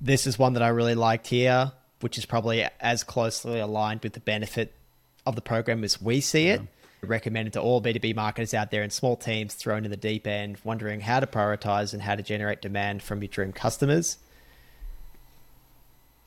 [0.00, 4.14] This is one that I really liked here, which is probably as closely aligned with
[4.14, 4.74] the benefit
[5.26, 6.60] of the program as we see it.
[6.60, 6.66] Yeah.
[7.02, 10.58] Recommended to all B2B marketers out there in small teams thrown in the deep end,
[10.64, 14.18] wondering how to prioritize and how to generate demand from your dream customers.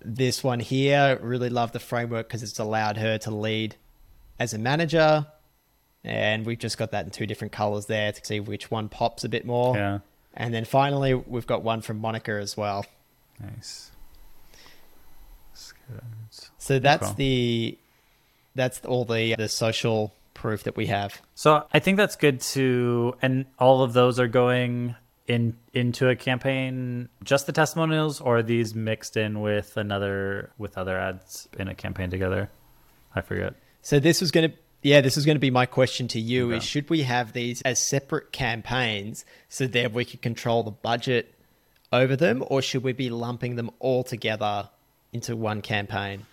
[0.03, 3.75] This one here, really love the framework because it's allowed her to lead
[4.39, 5.25] as a manager,
[6.03, 9.23] and we've just got that in two different colors there to see which one pops
[9.23, 9.75] a bit more.
[9.75, 9.99] Yeah.
[10.33, 12.85] And then finally, we've got one from Monica as well.
[13.39, 13.91] Nice.
[16.57, 17.15] So that's cool.
[17.15, 17.77] the
[18.55, 21.21] that's all the the social proof that we have.
[21.35, 24.95] So I think that's good to, and all of those are going
[25.27, 27.09] in into a campaign.
[27.23, 32.09] Just the testimonials, or these mixed in with another with other ads in a campaign
[32.09, 32.49] together?
[33.15, 33.53] I forget.
[33.81, 36.47] So this was going to yeah, this is going to be my question to you:
[36.47, 36.57] okay.
[36.57, 41.33] is should we have these as separate campaigns so that we can control the budget
[41.91, 44.69] over them, or should we be lumping them all together
[45.13, 46.25] into one campaign?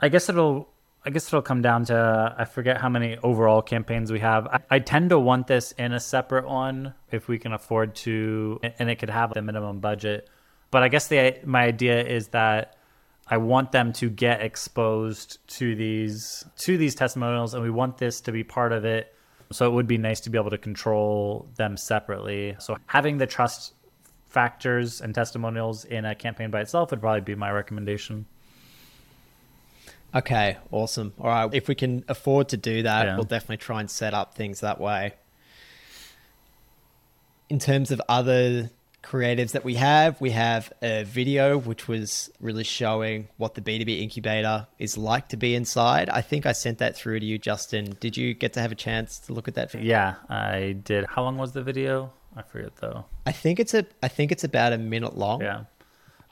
[0.00, 0.68] I guess it'll.
[1.06, 4.48] I guess it'll come down to I forget how many overall campaigns we have.
[4.48, 8.58] I, I tend to want this in a separate one if we can afford to,
[8.80, 10.28] and it could have the minimum budget.
[10.72, 12.76] But I guess the my idea is that
[13.28, 18.20] I want them to get exposed to these to these testimonials, and we want this
[18.22, 19.14] to be part of it.
[19.52, 22.56] So it would be nice to be able to control them separately.
[22.58, 23.74] So having the trust
[24.28, 28.26] factors and testimonials in a campaign by itself would probably be my recommendation.
[30.16, 31.12] Okay, awesome.
[31.20, 33.14] All right, if we can afford to do that, yeah.
[33.16, 35.14] we'll definitely try and set up things that way.
[37.48, 38.70] In terms of other
[39.06, 40.20] creatives that we have.
[40.20, 45.36] We have a video which was really showing what the B2B incubator is like to
[45.36, 46.10] be inside.
[46.10, 47.96] I think I sent that through to you, Justin.
[48.00, 49.70] Did you get to have a chance to look at that?
[49.70, 49.88] Video?
[49.88, 51.06] Yeah, I did.
[51.08, 52.12] How long was the video?
[52.36, 53.06] I forget though.
[53.24, 55.40] I think it's a I think it's about a minute long.
[55.40, 55.64] Yeah.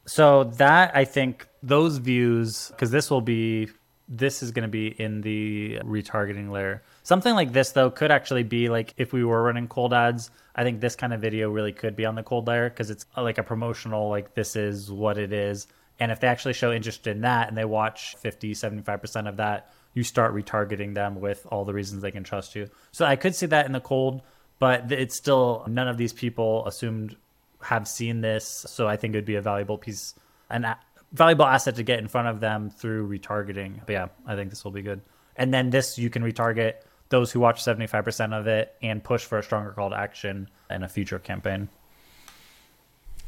[0.07, 3.69] So that I think those views because this will be
[4.07, 6.83] this is going to be in the retargeting layer.
[7.03, 10.31] Something like this though could actually be like if we were running cold ads.
[10.55, 13.07] I think this kind of video really could be on the cold layer because it's
[13.17, 15.67] uh, like a promotional like this is what it is.
[16.01, 19.73] And if they actually show interest in that and they watch 50, 75% of that,
[19.95, 22.69] you start retargeting them with all the reasons they can trust you.
[22.91, 24.23] So I could see that in the cold,
[24.59, 27.17] but it's still none of these people assumed
[27.65, 28.67] have seen this.
[28.69, 30.15] So I think it would be a valuable piece,
[30.51, 30.79] an a-
[31.13, 33.81] valuable asset to get in front of them through retargeting.
[33.87, 35.01] But yeah, I think this will be good.
[35.37, 36.75] And then this, you can retarget
[37.09, 40.83] those who watch 75% of it and push for a stronger call to action in
[40.83, 41.69] a future campaign.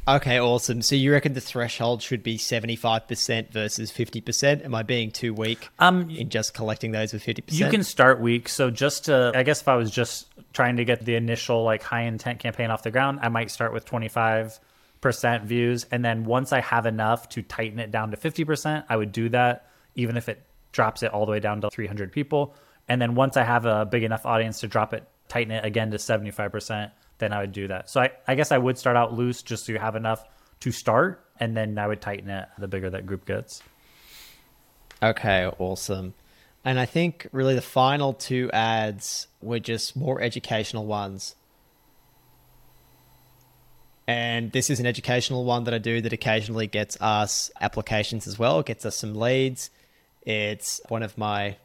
[0.07, 0.81] Okay, awesome.
[0.81, 4.63] So you reckon the threshold should be 75% versus 50%?
[4.63, 7.51] Am I being too weak Um, in just collecting those with 50%?
[7.51, 8.47] You can start weak.
[8.47, 11.83] So just to, I guess if I was just trying to get the initial like
[11.83, 14.59] high intent campaign off the ground, I might start with 25%
[15.43, 15.85] views.
[15.91, 19.27] And then once I have enough to tighten it down to 50%, I would do
[19.29, 20.41] that, even if it
[20.71, 22.55] drops it all the way down to 300 people.
[22.87, 25.91] And then once I have a big enough audience to drop it, tighten it again
[25.91, 27.89] to 75%, then I would do that.
[27.89, 30.23] So I, I guess I would start out loose just so you have enough
[30.61, 31.23] to start.
[31.39, 33.61] And then I would tighten it the bigger that group gets.
[35.01, 36.13] Okay, awesome.
[36.65, 41.35] And I think really the final two ads were just more educational ones.
[44.07, 48.39] And this is an educational one that I do that occasionally gets us applications as
[48.39, 49.69] well, gets us some leads.
[50.23, 51.57] It's one of my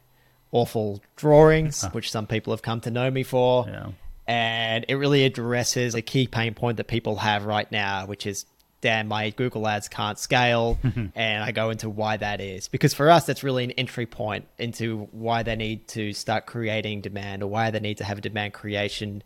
[0.51, 3.65] awful drawings, which some people have come to know me for.
[3.67, 3.91] Yeah.
[4.27, 8.45] And it really addresses a key pain point that people have right now, which is
[8.83, 10.77] damn, my Google ads can't scale.
[11.15, 12.67] and I go into why that is.
[12.67, 16.99] Because for us, that's really an entry point into why they need to start creating
[17.01, 19.23] demand or why they need to have a demand creation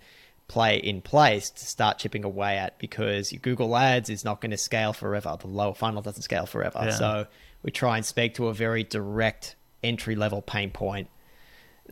[0.48, 4.52] play in place to start chipping away at because your Google ads is not going
[4.52, 5.36] to scale forever.
[5.40, 6.80] The lower funnel doesn't scale forever.
[6.84, 6.92] Yeah.
[6.92, 7.28] So
[7.64, 11.10] we try and speak to a very direct entry level pain point.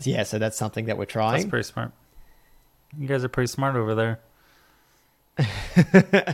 [0.01, 1.33] Yeah, so that's something that we're trying.
[1.33, 1.91] That's pretty smart.
[2.99, 4.19] You guys are pretty smart over there.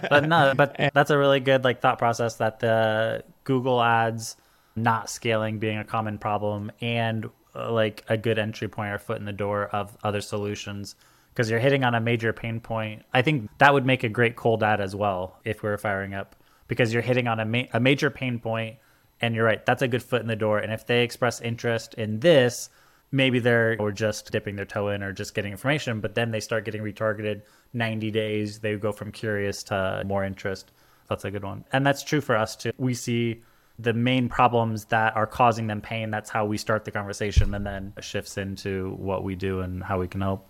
[0.10, 4.38] but no, but that's a really good like thought process that the Google ads
[4.76, 9.18] not scaling being a common problem and uh, like a good entry point or foot
[9.18, 10.96] in the door of other solutions
[11.34, 13.04] because you're hitting on a major pain point.
[13.14, 16.14] I think that would make a great cold ad as well if we were firing
[16.14, 16.36] up
[16.68, 18.78] because you're hitting on a, ma- a major pain point
[19.22, 20.60] and you're right, that's a good foot in the door.
[20.60, 22.70] And if they express interest in this,
[23.12, 26.40] maybe they're or just dipping their toe in or just getting information, but then they
[26.40, 27.42] start getting retargeted
[27.74, 28.60] 90 days.
[28.60, 30.72] They go from curious to more interest.
[31.10, 31.66] That's a good one.
[31.74, 32.72] And that's true for us too.
[32.78, 33.42] We see
[33.78, 36.12] the main problems that are causing them pain.
[36.12, 39.84] That's how we start the conversation and then it shifts into what we do and
[39.84, 40.48] how we can help.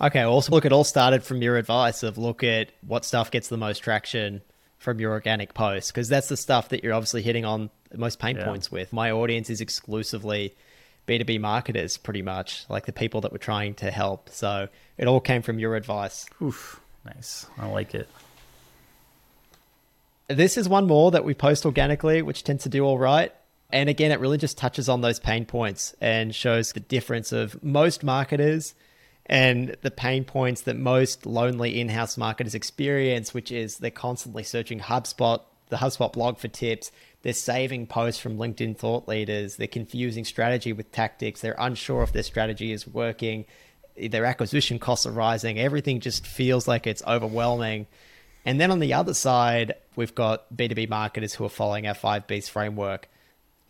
[0.00, 3.48] Okay, also look, it all started from your advice of look at what stuff gets
[3.48, 4.42] the most traction
[4.78, 8.36] from your organic posts because that's the stuff that you're obviously hitting on most pain
[8.36, 8.44] Yeah.
[8.44, 8.92] points with.
[8.92, 10.56] My audience is exclusively
[11.06, 14.28] B2B marketers, pretty much, like the people that we're trying to help.
[14.30, 16.26] So it all came from your advice.
[16.40, 16.80] Oof.
[17.04, 17.46] Nice.
[17.58, 18.08] I like it.
[20.28, 23.32] This is one more that we post organically, which tends to do all right.
[23.70, 27.62] And again, it really just touches on those pain points and shows the difference of
[27.62, 28.74] most marketers
[29.26, 34.42] and the pain points that most lonely in house marketers experience, which is they're constantly
[34.42, 36.92] searching HubSpot, the HubSpot blog for tips.
[37.22, 39.56] They're saving posts from LinkedIn thought leaders.
[39.56, 41.40] They're confusing strategy with tactics.
[41.40, 43.46] They're unsure if their strategy is working.
[43.96, 45.58] Their acquisition costs are rising.
[45.58, 47.86] Everything just feels like it's overwhelming.
[48.44, 52.50] And then on the other side, we've got B2B marketers who are following our 5Bs
[52.50, 53.08] framework.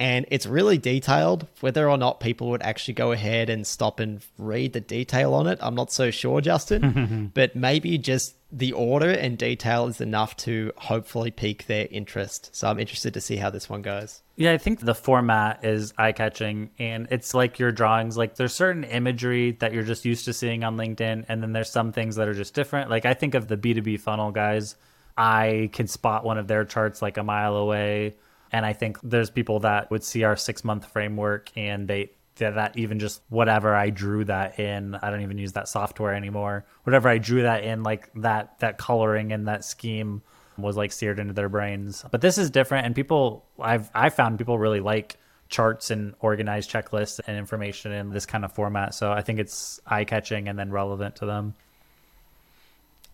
[0.02, 1.46] And it's really detailed.
[1.60, 5.46] Whether or not people would actually go ahead and stop and read the detail on
[5.46, 7.30] it, I'm not so sure, Justin.
[7.34, 12.50] but maybe just the order and detail is enough to hopefully pique their interest.
[12.52, 14.22] So I'm interested to see how this one goes.
[14.34, 18.16] Yeah, I think the format is eye catching and it's like your drawings.
[18.16, 21.70] Like there's certain imagery that you're just used to seeing on LinkedIn, and then there's
[21.70, 22.90] some things that are just different.
[22.90, 24.74] Like I think of the B2B funnel guys,
[25.16, 28.16] I can spot one of their charts like a mile away.
[28.52, 32.76] And I think there's people that would see our six month framework and they that
[32.76, 36.64] even just whatever I drew that in, I don't even use that software anymore.
[36.84, 40.22] Whatever I drew that in, like that that coloring and that scheme
[40.58, 42.04] was like seared into their brains.
[42.10, 46.70] But this is different, and people I've I found people really like charts and organized
[46.70, 48.94] checklists and information in this kind of format.
[48.94, 51.54] So I think it's eye catching and then relevant to them.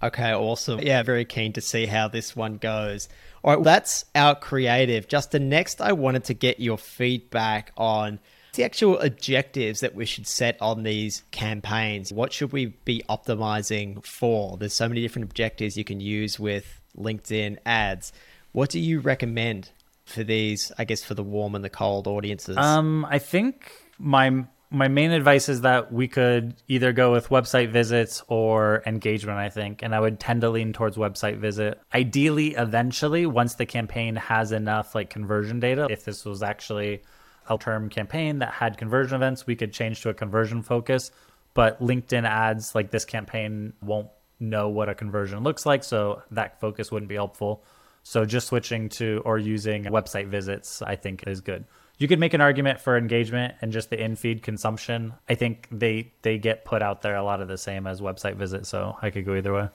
[0.00, 0.78] Okay, awesome.
[0.80, 3.08] Yeah, very keen to see how this one goes.
[3.44, 5.08] All right, well, that's our creative.
[5.08, 8.18] Justin, next I wanted to get your feedback on
[8.58, 12.12] the actual objectives that we should set on these campaigns?
[12.12, 14.56] What should we be optimizing for?
[14.56, 18.12] There's so many different objectives you can use with LinkedIn ads.
[18.50, 19.70] What do you recommend
[20.06, 22.56] for these, I guess, for the warm and the cold audiences?
[22.56, 27.70] Um, I think my my main advice is that we could either go with website
[27.70, 29.82] visits or engagement, I think.
[29.82, 31.80] And I would tend to lean towards website visit.
[31.94, 37.02] Ideally, eventually, once the campaign has enough like conversion data, if this was actually
[37.48, 41.10] a term campaign that had conversion events, we could change to a conversion focus.
[41.54, 44.08] But LinkedIn ads like this campaign won't
[44.38, 45.82] know what a conversion looks like.
[45.82, 47.64] So that focus wouldn't be helpful.
[48.02, 51.64] So just switching to or using website visits, I think is good
[51.98, 55.14] you could make an argument for engagement and just the in-feed consumption.
[55.28, 58.36] I think they they get put out there a lot of the same as website
[58.36, 59.68] visits, so I could go either way.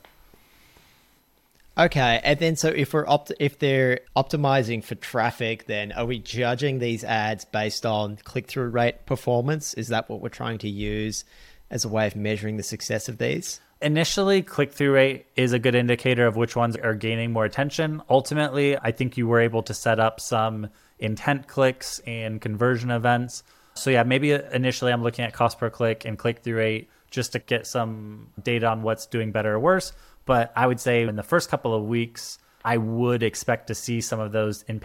[1.76, 6.19] Okay, and then so if we're opt- if they're optimizing for traffic, then are we
[6.19, 9.74] judging these ads based on click-through rate performance?
[9.74, 11.26] Is that what we're trying to use
[11.71, 13.59] as a way of measuring the success of these?
[13.82, 18.03] Initially, click-through rate is a good indicator of which ones are gaining more attention.
[18.07, 20.69] Ultimately, I think you were able to set up some
[21.00, 23.44] intent clicks and conversion events.
[23.76, 27.34] So yeah, maybe initially I'm looking at cost per click and click through rate just
[27.34, 29.94] to get some data on what's doing better or worse.
[30.26, 34.02] But I would say in the first couple of weeks, I would expect to see
[34.02, 34.82] some of those in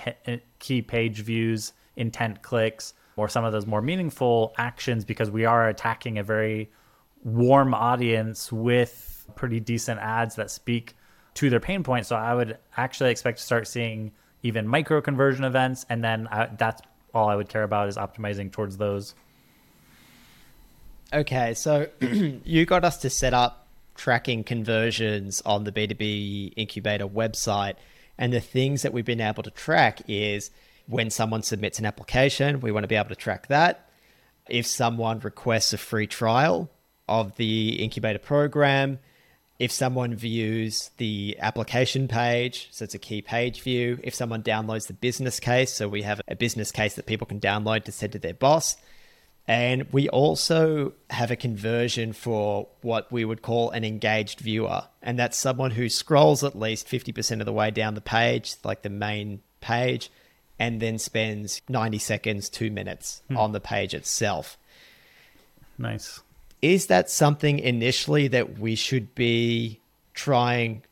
[0.58, 5.68] key page views, intent clicks, or some of those more meaningful actions because we are
[5.68, 6.70] attacking a very
[7.24, 10.94] warm audience with pretty decent ads that speak
[11.34, 12.08] to their pain points.
[12.08, 16.46] So I would actually expect to start seeing even micro conversion events, and then I,
[16.46, 16.82] that's
[17.14, 19.14] all I would care about is optimizing towards those.
[21.12, 27.74] Okay, so you got us to set up tracking conversions on the B2B incubator website.
[28.16, 30.50] And the things that we've been able to track is
[30.86, 33.90] when someone submits an application, we want to be able to track that.
[34.48, 36.70] If someone requests a free trial
[37.08, 38.98] of the incubator program,
[39.58, 44.86] if someone views the application page, so it's a key page view, if someone downloads
[44.86, 48.12] the business case, so we have a business case that people can download to send
[48.12, 48.76] to their boss.
[49.48, 54.84] And we also have a conversion for what we would call an engaged viewer.
[55.02, 58.82] And that's someone who scrolls at least 50% of the way down the page, like
[58.82, 60.10] the main page,
[60.58, 63.38] and then spends 90 seconds, two minutes hmm.
[63.38, 64.56] on the page itself.
[65.78, 66.20] Nice
[66.62, 69.80] is that something initially that we should be
[70.14, 70.82] trying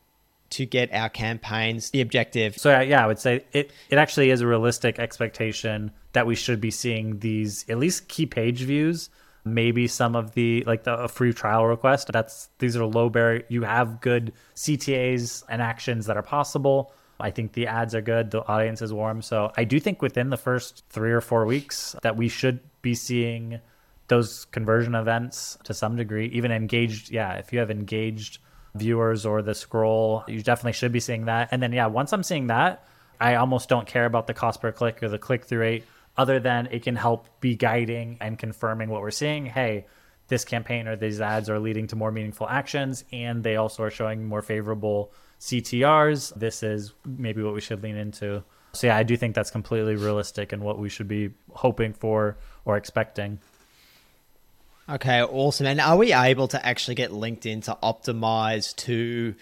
[0.51, 2.57] to get our campaigns the objective?
[2.57, 6.61] So yeah i would say it it actually is a realistic expectation that we should
[6.61, 9.11] be seeing these at least key page views
[9.47, 12.11] maybe some of the like the a free trial request.
[12.12, 16.93] That's these are low barrier you have good ctas and actions that are possible.
[17.19, 19.23] I think the ads are good the audience is warm.
[19.23, 22.95] So i do think within the first three or four weeks that we should be
[22.95, 23.61] seeing
[24.09, 27.11] those conversion events to some degree, even engaged.
[27.11, 28.38] Yeah, if you have engaged
[28.74, 31.48] viewers or the scroll, you definitely should be seeing that.
[31.50, 32.86] And then, yeah, once I'm seeing that,
[33.20, 35.84] I almost don't care about the cost per click or the click through rate,
[36.16, 39.46] other than it can help be guiding and confirming what we're seeing.
[39.46, 39.86] Hey,
[40.28, 43.90] this campaign or these ads are leading to more meaningful actions, and they also are
[43.90, 46.34] showing more favorable CTRs.
[46.38, 48.42] This is maybe what we should lean into.
[48.72, 52.36] So, yeah, I do think that's completely realistic and what we should be hoping for
[52.64, 53.38] or expecting.
[54.89, 55.66] Okay, awesome.
[55.66, 59.34] And are we able to actually get LinkedIn to optimize to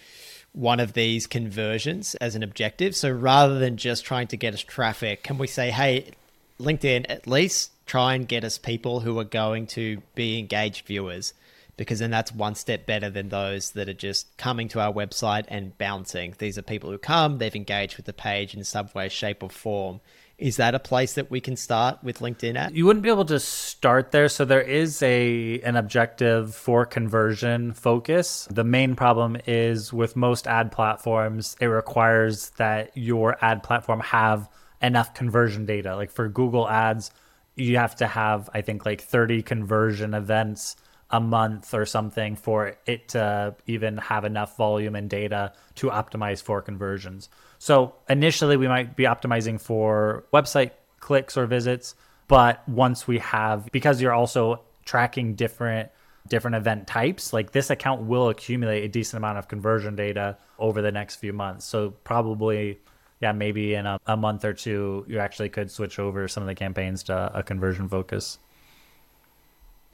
[0.53, 2.97] one of these conversions as an objective?
[2.97, 6.13] So rather than just trying to get us traffic, can we say, hey,
[6.59, 11.35] LinkedIn, at least try and get us people who are going to be engaged viewers?
[11.77, 15.45] Because then that's one step better than those that are just coming to our website
[15.49, 16.35] and bouncing.
[16.39, 19.51] These are people who come, they've engaged with the page in some way, shape, or
[19.51, 20.01] form
[20.39, 22.75] is that a place that we can start with LinkedIn at?
[22.75, 24.29] You wouldn't be able to start there.
[24.29, 28.49] So there is a an objective for conversion focus.
[28.51, 34.49] The main problem is with most ad platforms, it requires that your ad platform have
[34.83, 35.95] enough conversion data.
[35.95, 37.11] Like for Google Ads,
[37.55, 40.77] you have to have I think like 30 conversion events
[41.15, 46.43] a month or something for it to even have enough volume and data to optimize
[46.43, 47.29] for conversions.
[47.61, 51.95] So initially, we might be optimizing for website clicks or visits,
[52.27, 55.91] but once we have, because you're also tracking different
[56.27, 60.83] different event types, like this account will accumulate a decent amount of conversion data over
[60.83, 61.65] the next few months.
[61.65, 62.81] So probably,
[63.21, 66.49] yeah, maybe in a, a month or two, you actually could switch over some of
[66.49, 68.39] the campaigns to a conversion focus.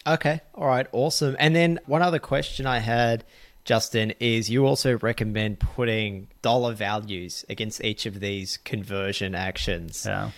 [0.07, 0.40] Okay.
[0.55, 0.86] All right.
[0.92, 1.36] Awesome.
[1.38, 3.24] And then one other question I had
[3.64, 10.07] Justin, is you also recommend putting dollar values against each of these conversion actions.
[10.07, 10.30] Yeah.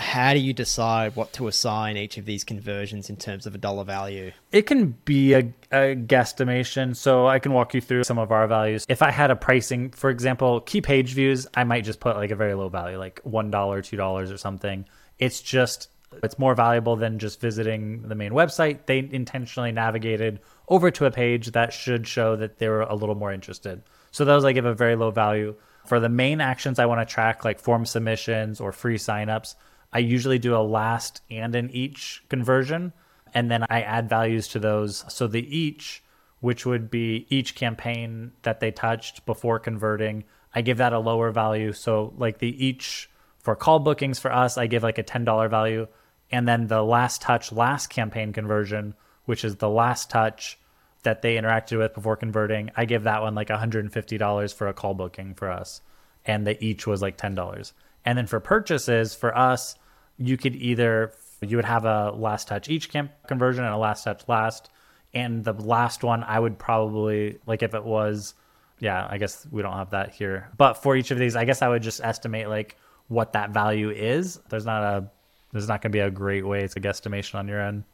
[0.00, 3.58] how do you decide what to assign each of these conversions in terms of a
[3.58, 4.30] dollar value?
[4.52, 5.38] It can be a,
[5.72, 6.94] a guesstimation.
[6.94, 8.86] So I can walk you through some of our values.
[8.88, 12.30] If I had a pricing, for example, key page views, I might just put like
[12.30, 14.84] a very low value, like $1, $2 or something.
[15.18, 15.88] It's just,
[16.22, 18.86] it's more valuable than just visiting the main website.
[18.86, 23.14] They intentionally navigated over to a page that should show that they were a little
[23.14, 23.82] more interested.
[24.10, 25.54] So those I give a very low value.
[25.86, 29.54] For the main actions I want to track, like form submissions or free signups,
[29.92, 32.92] I usually do a last and an each conversion,
[33.32, 35.04] and then I add values to those.
[35.08, 36.02] So the each,
[36.40, 41.30] which would be each campaign that they touched before converting, I give that a lower
[41.30, 41.72] value.
[41.72, 45.86] So like the each for call bookings for us, I give like a $10 value.
[46.30, 50.58] And then the last touch, last campaign conversion, which is the last touch
[51.02, 54.94] that they interacted with before converting, I give that one like $150 for a call
[54.94, 55.80] booking for us.
[56.26, 57.72] And the each was like $10.
[58.04, 59.76] And then for purchases, for us,
[60.18, 64.04] you could either you would have a last touch each camp conversion and a last
[64.04, 64.70] touch last.
[65.14, 68.34] And the last one, I would probably like if it was,
[68.78, 70.50] yeah, I guess we don't have that here.
[70.56, 72.76] But for each of these, I guess I would just estimate like
[73.06, 74.38] what that value is.
[74.48, 75.10] There's not a
[75.52, 77.84] there's not going to be a great way to guesstimation on your end.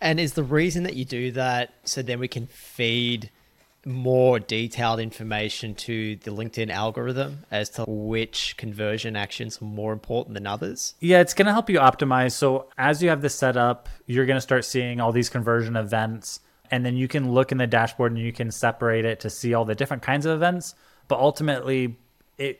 [0.00, 3.30] And is the reason that you do that so then we can feed
[3.84, 10.34] more detailed information to the LinkedIn algorithm as to which conversion actions are more important
[10.34, 10.94] than others?
[11.00, 12.32] Yeah, it's going to help you optimize.
[12.32, 15.76] So as you have this set up, you're going to start seeing all these conversion
[15.76, 16.40] events
[16.72, 19.52] and then you can look in the dashboard and you can separate it to see
[19.52, 20.74] all the different kinds of events.
[21.06, 21.98] But ultimately,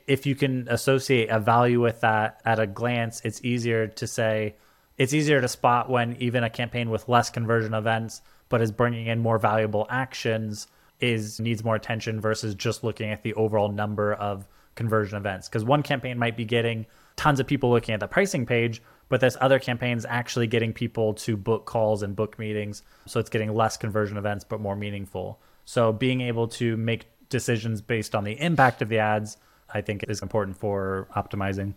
[0.07, 4.55] if you can associate a value with that at a glance, it's easier to say,
[4.97, 9.07] it's easier to spot when even a campaign with less conversion events, but is bringing
[9.07, 10.67] in more valuable actions
[10.99, 15.49] is needs more attention versus just looking at the overall number of conversion events.
[15.49, 19.19] Because one campaign might be getting tons of people looking at the pricing page, but
[19.19, 22.83] this other campaign's actually getting people to book calls and book meetings.
[23.05, 25.41] So it's getting less conversion events, but more meaningful.
[25.65, 29.37] So being able to make decisions based on the impact of the ads,
[29.73, 31.73] I think is important for optimizing.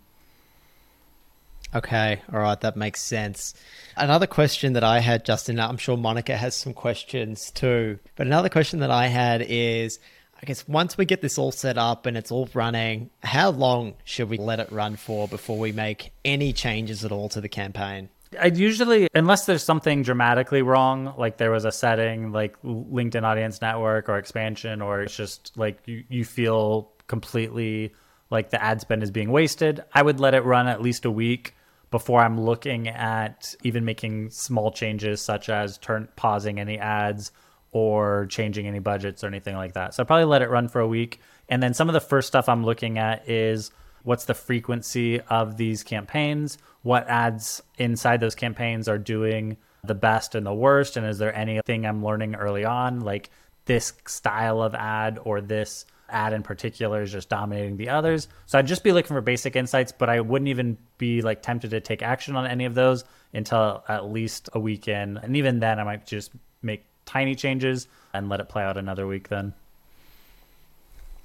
[1.74, 3.54] Okay, all right, that makes sense.
[3.96, 8.48] Another question that I had, Justin, I'm sure Monica has some questions too, but another
[8.48, 9.98] question that I had is
[10.40, 13.94] I guess once we get this all set up and it's all running, how long
[14.04, 17.48] should we let it run for before we make any changes at all to the
[17.48, 18.10] campaign?
[18.38, 23.62] I'd usually, unless there's something dramatically wrong, like there was a setting like LinkedIn Audience
[23.62, 27.94] Network or expansion, or it's just like you, you feel completely
[28.30, 31.10] like the ad spend is being wasted, I would let it run at least a
[31.10, 31.54] week
[31.90, 37.30] before I'm looking at even making small changes such as turn pausing any ads
[37.70, 39.94] or changing any budgets or anything like that.
[39.94, 41.20] So I probably let it run for a week.
[41.48, 43.70] And then some of the first stuff I'm looking at is
[44.02, 50.34] what's the frequency of these campaigns, what ads inside those campaigns are doing the best
[50.34, 53.30] and the worst, and is there anything I'm learning early on, like
[53.66, 58.28] this style of ad or this ad in particular is just dominating the others.
[58.46, 61.70] So I'd just be looking for basic insights, but I wouldn't even be like tempted
[61.70, 65.18] to take action on any of those until at least a week in.
[65.18, 66.32] And even then, I might just
[66.62, 69.54] make tiny changes and let it play out another week then.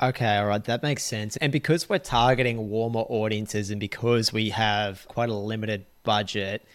[0.02, 1.38] Okay, all right, that makes sense.
[1.38, 6.66] And because we're targeting warmer audiences and because we have quite a limited budget,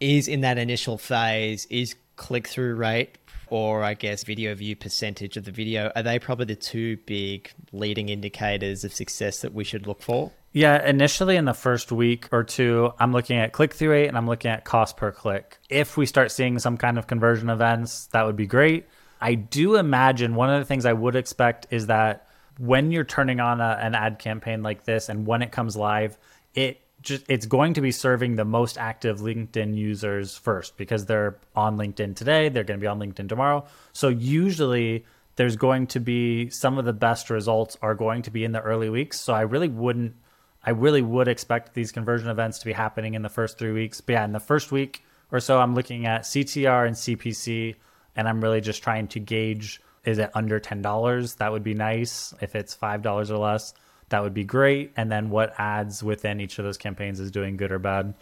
[0.00, 3.18] is in that initial phase, is click through rate
[3.50, 7.50] or I guess video view percentage of the video, are they probably the two big
[7.72, 10.32] leading indicators of success that we should look for?
[10.52, 14.16] Yeah, initially in the first week or two, I'm looking at click through rate and
[14.16, 15.58] I'm looking at cost per click.
[15.68, 18.86] If we start seeing some kind of conversion events, that would be great.
[19.20, 22.26] I do imagine one of the things I would expect is that
[22.58, 26.18] when you're turning on a, an ad campaign like this and when it comes live,
[26.54, 31.38] it just it's going to be serving the most active LinkedIn users first because they're
[31.56, 33.66] on LinkedIn today, they're going to be on LinkedIn tomorrow.
[33.92, 35.04] So usually
[35.36, 38.60] there's going to be some of the best results are going to be in the
[38.60, 39.20] early weeks.
[39.20, 40.14] So I really wouldn't
[40.62, 44.00] I really would expect these conversion events to be happening in the first 3 weeks.
[44.00, 45.02] But yeah, in the first week
[45.32, 47.74] or so I'm looking at CTR and CPC
[48.14, 51.36] and I'm really just trying to gauge is it under $10?
[51.36, 53.74] That would be nice if it's $5 or less
[54.08, 54.92] that would be great.
[54.96, 58.14] And then what ads within each of those campaigns is doing good or bad.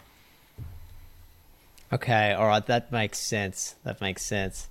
[1.91, 3.75] Okay, all right, that makes sense.
[3.83, 4.67] That makes sense.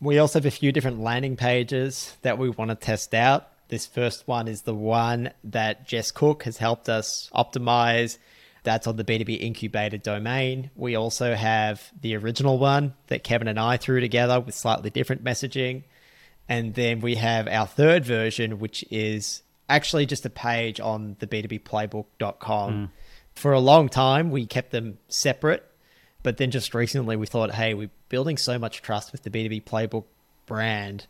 [0.00, 3.48] We also have a few different landing pages that we want to test out.
[3.68, 8.18] This first one is the one that Jess Cook has helped us optimize.
[8.64, 10.70] That's on the B2B incubator domain.
[10.76, 15.24] We also have the original one that Kevin and I threw together with slightly different
[15.24, 15.84] messaging.
[16.48, 19.42] And then we have our third version, which is
[19.74, 22.88] actually just a page on the b2bplaybook.com mm.
[23.34, 25.66] For a long time, we kept them separate,
[26.22, 29.64] but then just recently we thought, hey, we're building so much trust with the B2B
[29.64, 30.04] Playbook
[30.46, 31.06] brand.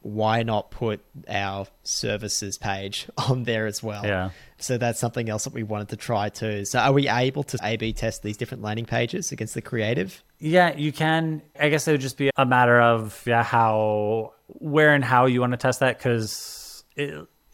[0.00, 4.04] Why not put our services page on there as well?
[4.06, 4.30] Yeah.
[4.58, 6.64] So that's something else that we wanted to try too.
[6.64, 10.22] So are we able to A B test these different landing pages against the creative?
[10.38, 11.42] Yeah, you can.
[11.58, 15.40] I guess it would just be a matter of yeah, how, where, and how you
[15.40, 15.98] want to test that.
[15.98, 16.84] Because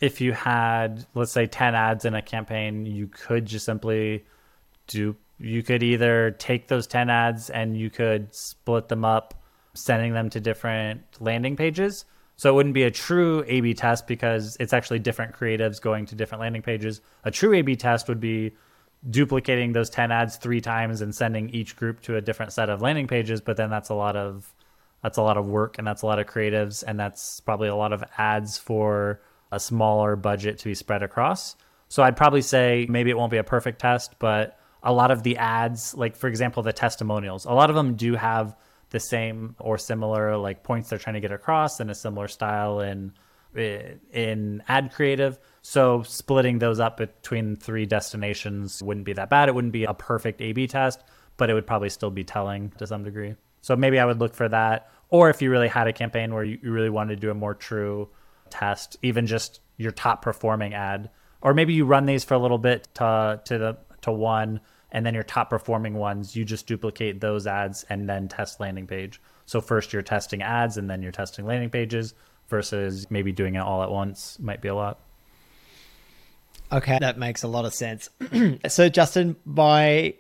[0.02, 4.24] if you had, let's say, ten ads in a campaign, you could just simply
[4.88, 5.16] do.
[5.38, 9.40] You could either take those ten ads and you could split them up,
[9.74, 12.04] sending them to different landing pages.
[12.36, 16.16] So it wouldn't be a true A/B test because it's actually different creatives going to
[16.16, 17.00] different landing pages.
[17.24, 18.52] A true A/B test would be
[19.08, 22.80] duplicating those 10 ads three times and sending each group to a different set of
[22.80, 24.54] landing pages but then that's a lot of
[25.02, 27.74] that's a lot of work and that's a lot of creatives and that's probably a
[27.74, 29.20] lot of ads for
[29.52, 31.54] a smaller budget to be spread across
[31.88, 35.22] so i'd probably say maybe it won't be a perfect test but a lot of
[35.22, 38.56] the ads like for example the testimonials a lot of them do have
[38.90, 42.80] the same or similar like points they're trying to get across in a similar style
[42.80, 43.12] in
[43.54, 49.48] in ad creative so splitting those up between three destinations wouldn't be that bad.
[49.48, 51.00] It wouldn't be a perfect A B test,
[51.36, 53.36] but it would probably still be telling to some degree.
[53.60, 54.90] So maybe I would look for that.
[55.08, 57.54] Or if you really had a campaign where you, really wanted to do a more
[57.54, 58.08] true
[58.52, 61.10] test, even just your top performing ad.
[61.40, 64.60] Or maybe you run these for a little bit to to the to one
[64.92, 68.86] and then your top performing ones, you just duplicate those ads and then test landing
[68.86, 69.20] page.
[69.46, 72.14] So first you're testing ads and then you're testing landing pages
[72.48, 75.00] versus maybe doing it all at once might be a lot.
[76.70, 78.10] Okay, that makes a lot of sense.
[78.68, 80.14] so, Justin, my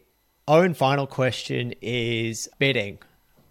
[0.48, 2.98] own final question is bidding.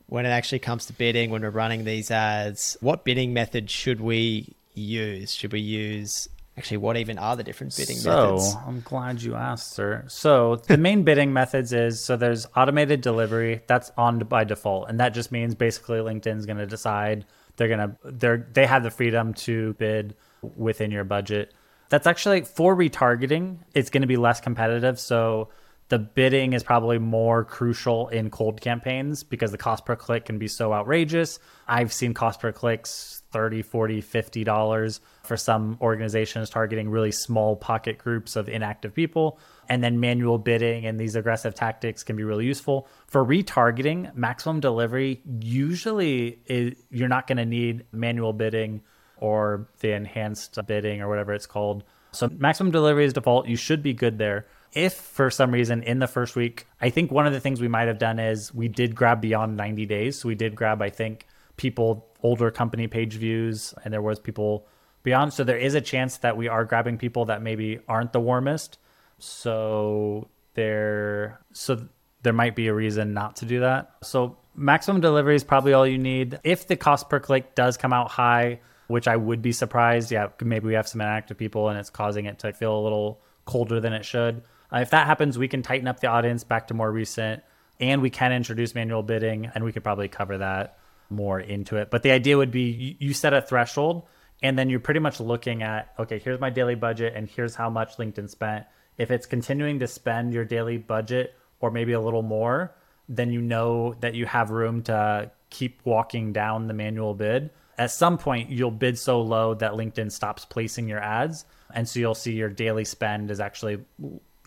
[0.07, 4.01] When it actually comes to bidding, when we're running these ads, what bidding method should
[4.01, 5.33] we use?
[5.33, 8.55] Should we use actually what even are the different bidding so, methods?
[8.65, 10.05] I'm glad you asked, sir.
[10.07, 14.99] So, the main bidding methods is so there's automated delivery, that's on by default, and
[14.99, 17.25] that just means basically LinkedIn's going to decide
[17.57, 20.15] they're going to they're they have the freedom to bid
[20.55, 21.53] within your budget
[21.91, 24.97] that's actually for retargeting, it's going to be less competitive.
[24.97, 25.49] So
[25.91, 30.39] the bidding is probably more crucial in cold campaigns because the cost per click can
[30.39, 31.37] be so outrageous.
[31.67, 37.57] I've seen cost per clicks 30, 40, 50 dollars for some organizations targeting really small
[37.57, 39.37] pocket groups of inactive people.
[39.67, 42.87] And then manual bidding and these aggressive tactics can be really useful.
[43.07, 48.81] For retargeting, maximum delivery usually is, you're not going to need manual bidding
[49.17, 51.83] or the enhanced bidding or whatever it's called.
[52.13, 53.47] So maximum delivery is default.
[53.47, 54.45] You should be good there.
[54.73, 57.67] If for some reason in the first week, I think one of the things we
[57.67, 60.19] might have done is we did grab beyond 90 days.
[60.19, 64.67] So we did grab, I think, people older company page views, and there was people
[65.03, 65.33] beyond.
[65.33, 68.77] So there is a chance that we are grabbing people that maybe aren't the warmest.
[69.19, 71.87] So there, so
[72.23, 73.91] there might be a reason not to do that.
[74.03, 76.39] So maximum delivery is probably all you need.
[76.43, 78.59] If the cost per click does come out high,
[78.91, 80.11] which I would be surprised.
[80.11, 83.21] Yeah, maybe we have some inactive people and it's causing it to feel a little
[83.45, 84.43] colder than it should.
[84.73, 87.43] Uh, if that happens, we can tighten up the audience back to more recent
[87.79, 90.77] and we can introduce manual bidding and we could probably cover that
[91.09, 91.89] more into it.
[91.91, 94.07] But the idea would be you, you set a threshold
[94.41, 97.69] and then you're pretty much looking at okay, here's my daily budget and here's how
[97.69, 98.65] much LinkedIn spent.
[98.97, 102.75] If it's continuing to spend your daily budget or maybe a little more,
[103.09, 107.49] then you know that you have room to keep walking down the manual bid
[107.81, 111.45] at some point you'll bid so low that LinkedIn stops placing your ads.
[111.73, 113.79] And so you'll see your daily spend is actually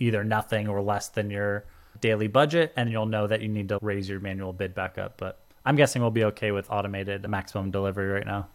[0.01, 1.65] either nothing or less than your
[2.01, 2.73] daily budget.
[2.77, 5.17] And you'll know that you need to raise your manual bid back up.
[5.17, 8.49] But I'm guessing we'll be okay with automated maximum delivery right now.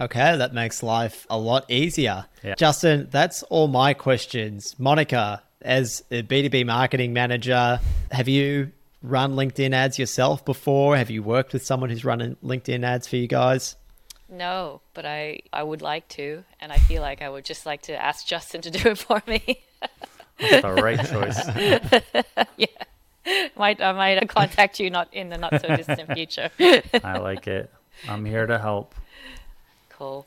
[0.00, 2.26] Okay, that makes life a lot easier.
[2.44, 2.54] Yeah.
[2.54, 4.76] Justin, that's all my questions.
[4.78, 7.80] Monica, as a B2B marketing manager,
[8.12, 8.70] have you
[9.02, 10.96] run LinkedIn ads yourself before?
[10.96, 13.74] Have you worked with someone who's running LinkedIn ads for you guys?
[14.28, 17.82] No, but I, I would like to, and I feel like I would just like
[17.82, 19.62] to ask Justin to do it for me.
[20.38, 22.44] That's the right choice.
[22.56, 22.66] yeah.
[23.56, 26.50] Might I might contact you not in the not so distant future.
[27.04, 27.70] I like it.
[28.08, 28.94] I'm here to help.
[29.90, 30.26] Cool.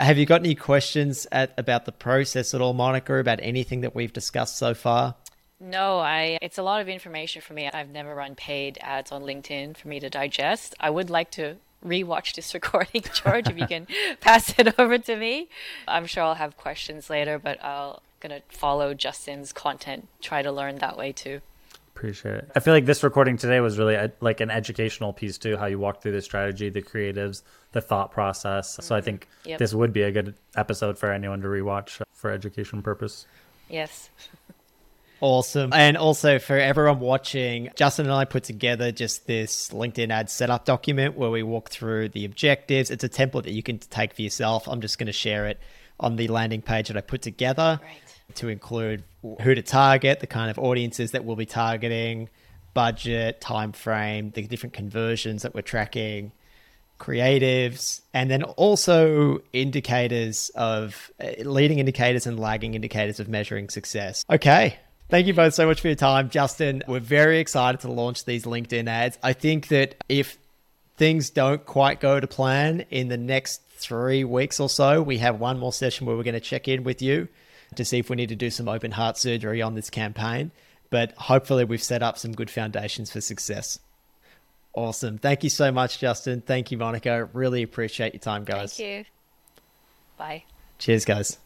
[0.00, 3.94] Have you got any questions at, about the process at all, Monica, about anything that
[3.94, 5.14] we've discussed so far?
[5.60, 7.70] No, I it's a lot of information for me.
[7.72, 10.74] I've never run paid ads on LinkedIn for me to digest.
[10.80, 13.86] I would like to rewatch this recording, George, if you can
[14.20, 15.48] pass it over to me.
[15.86, 20.78] I'm sure I'll have questions later, but I'll gonna follow Justin's content, try to learn
[20.78, 21.40] that way too.
[21.94, 22.50] Appreciate it.
[22.56, 25.66] I feel like this recording today was really a, like an educational piece too, how
[25.66, 28.72] you walk through the strategy, the creatives, the thought process.
[28.72, 28.82] Mm-hmm.
[28.82, 29.04] So I mm-hmm.
[29.04, 29.58] think yep.
[29.58, 33.26] this would be a good episode for anyone to rewatch for education purpose.
[33.68, 34.10] Yes.
[35.24, 35.72] Awesome.
[35.72, 40.66] And also for everyone watching, Justin and I put together just this LinkedIn ad setup
[40.66, 42.90] document where we walk through the objectives.
[42.90, 44.68] It's a template that you can take for yourself.
[44.68, 45.58] I'm just going to share it
[45.98, 47.96] on the landing page that I put together Right.
[48.34, 49.02] to include
[49.40, 52.28] who to target, the kind of audiences that we'll be targeting,
[52.74, 56.32] budget, time frame, the different conversions that we're tracking,
[57.00, 64.22] creatives, and then also indicators of uh, leading indicators and lagging indicators of measuring success.
[64.30, 64.78] Okay.
[65.08, 66.82] Thank you both so much for your time, Justin.
[66.88, 69.18] We're very excited to launch these LinkedIn ads.
[69.22, 70.38] I think that if
[70.96, 75.38] things don't quite go to plan in the next three weeks or so, we have
[75.38, 77.28] one more session where we're going to check in with you
[77.76, 80.50] to see if we need to do some open heart surgery on this campaign.
[80.90, 83.78] But hopefully, we've set up some good foundations for success.
[84.74, 85.18] Awesome.
[85.18, 86.40] Thank you so much, Justin.
[86.40, 87.26] Thank you, Monica.
[87.32, 88.76] Really appreciate your time, guys.
[88.76, 89.04] Thank you.
[90.16, 90.44] Bye.
[90.78, 91.38] Cheers, guys.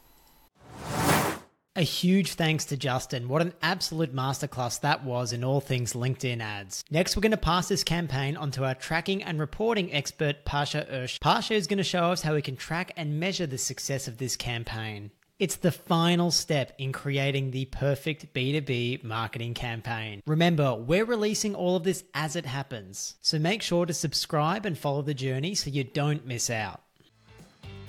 [1.78, 3.28] A huge thanks to Justin.
[3.28, 6.82] What an absolute masterclass that was in all things LinkedIn ads.
[6.90, 11.20] Next, we're going to pass this campaign onto our tracking and reporting expert, Pasha Ursh.
[11.20, 14.18] Pasha is going to show us how we can track and measure the success of
[14.18, 15.12] this campaign.
[15.38, 20.20] It's the final step in creating the perfect B2B marketing campaign.
[20.26, 23.14] Remember, we're releasing all of this as it happens.
[23.20, 26.82] So make sure to subscribe and follow the journey so you don't miss out.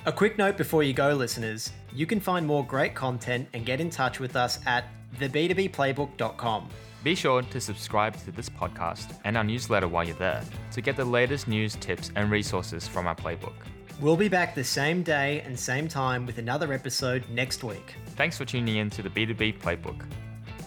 [0.10, 3.80] A quick note before you go, listeners you can find more great content and get
[3.80, 4.86] in touch with us at
[5.20, 6.68] theb2bplaybook.com.
[7.03, 10.41] Be sure to subscribe to this podcast and our newsletter while you're there
[10.72, 13.53] to get the latest news, tips, and resources from our playbook.
[14.01, 17.93] We'll be back the same day and same time with another episode next week.
[18.16, 20.05] Thanks for tuning in to the B2B Playbook.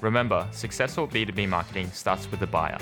[0.01, 2.79] Remember, successful B2B marketing starts with the buyer.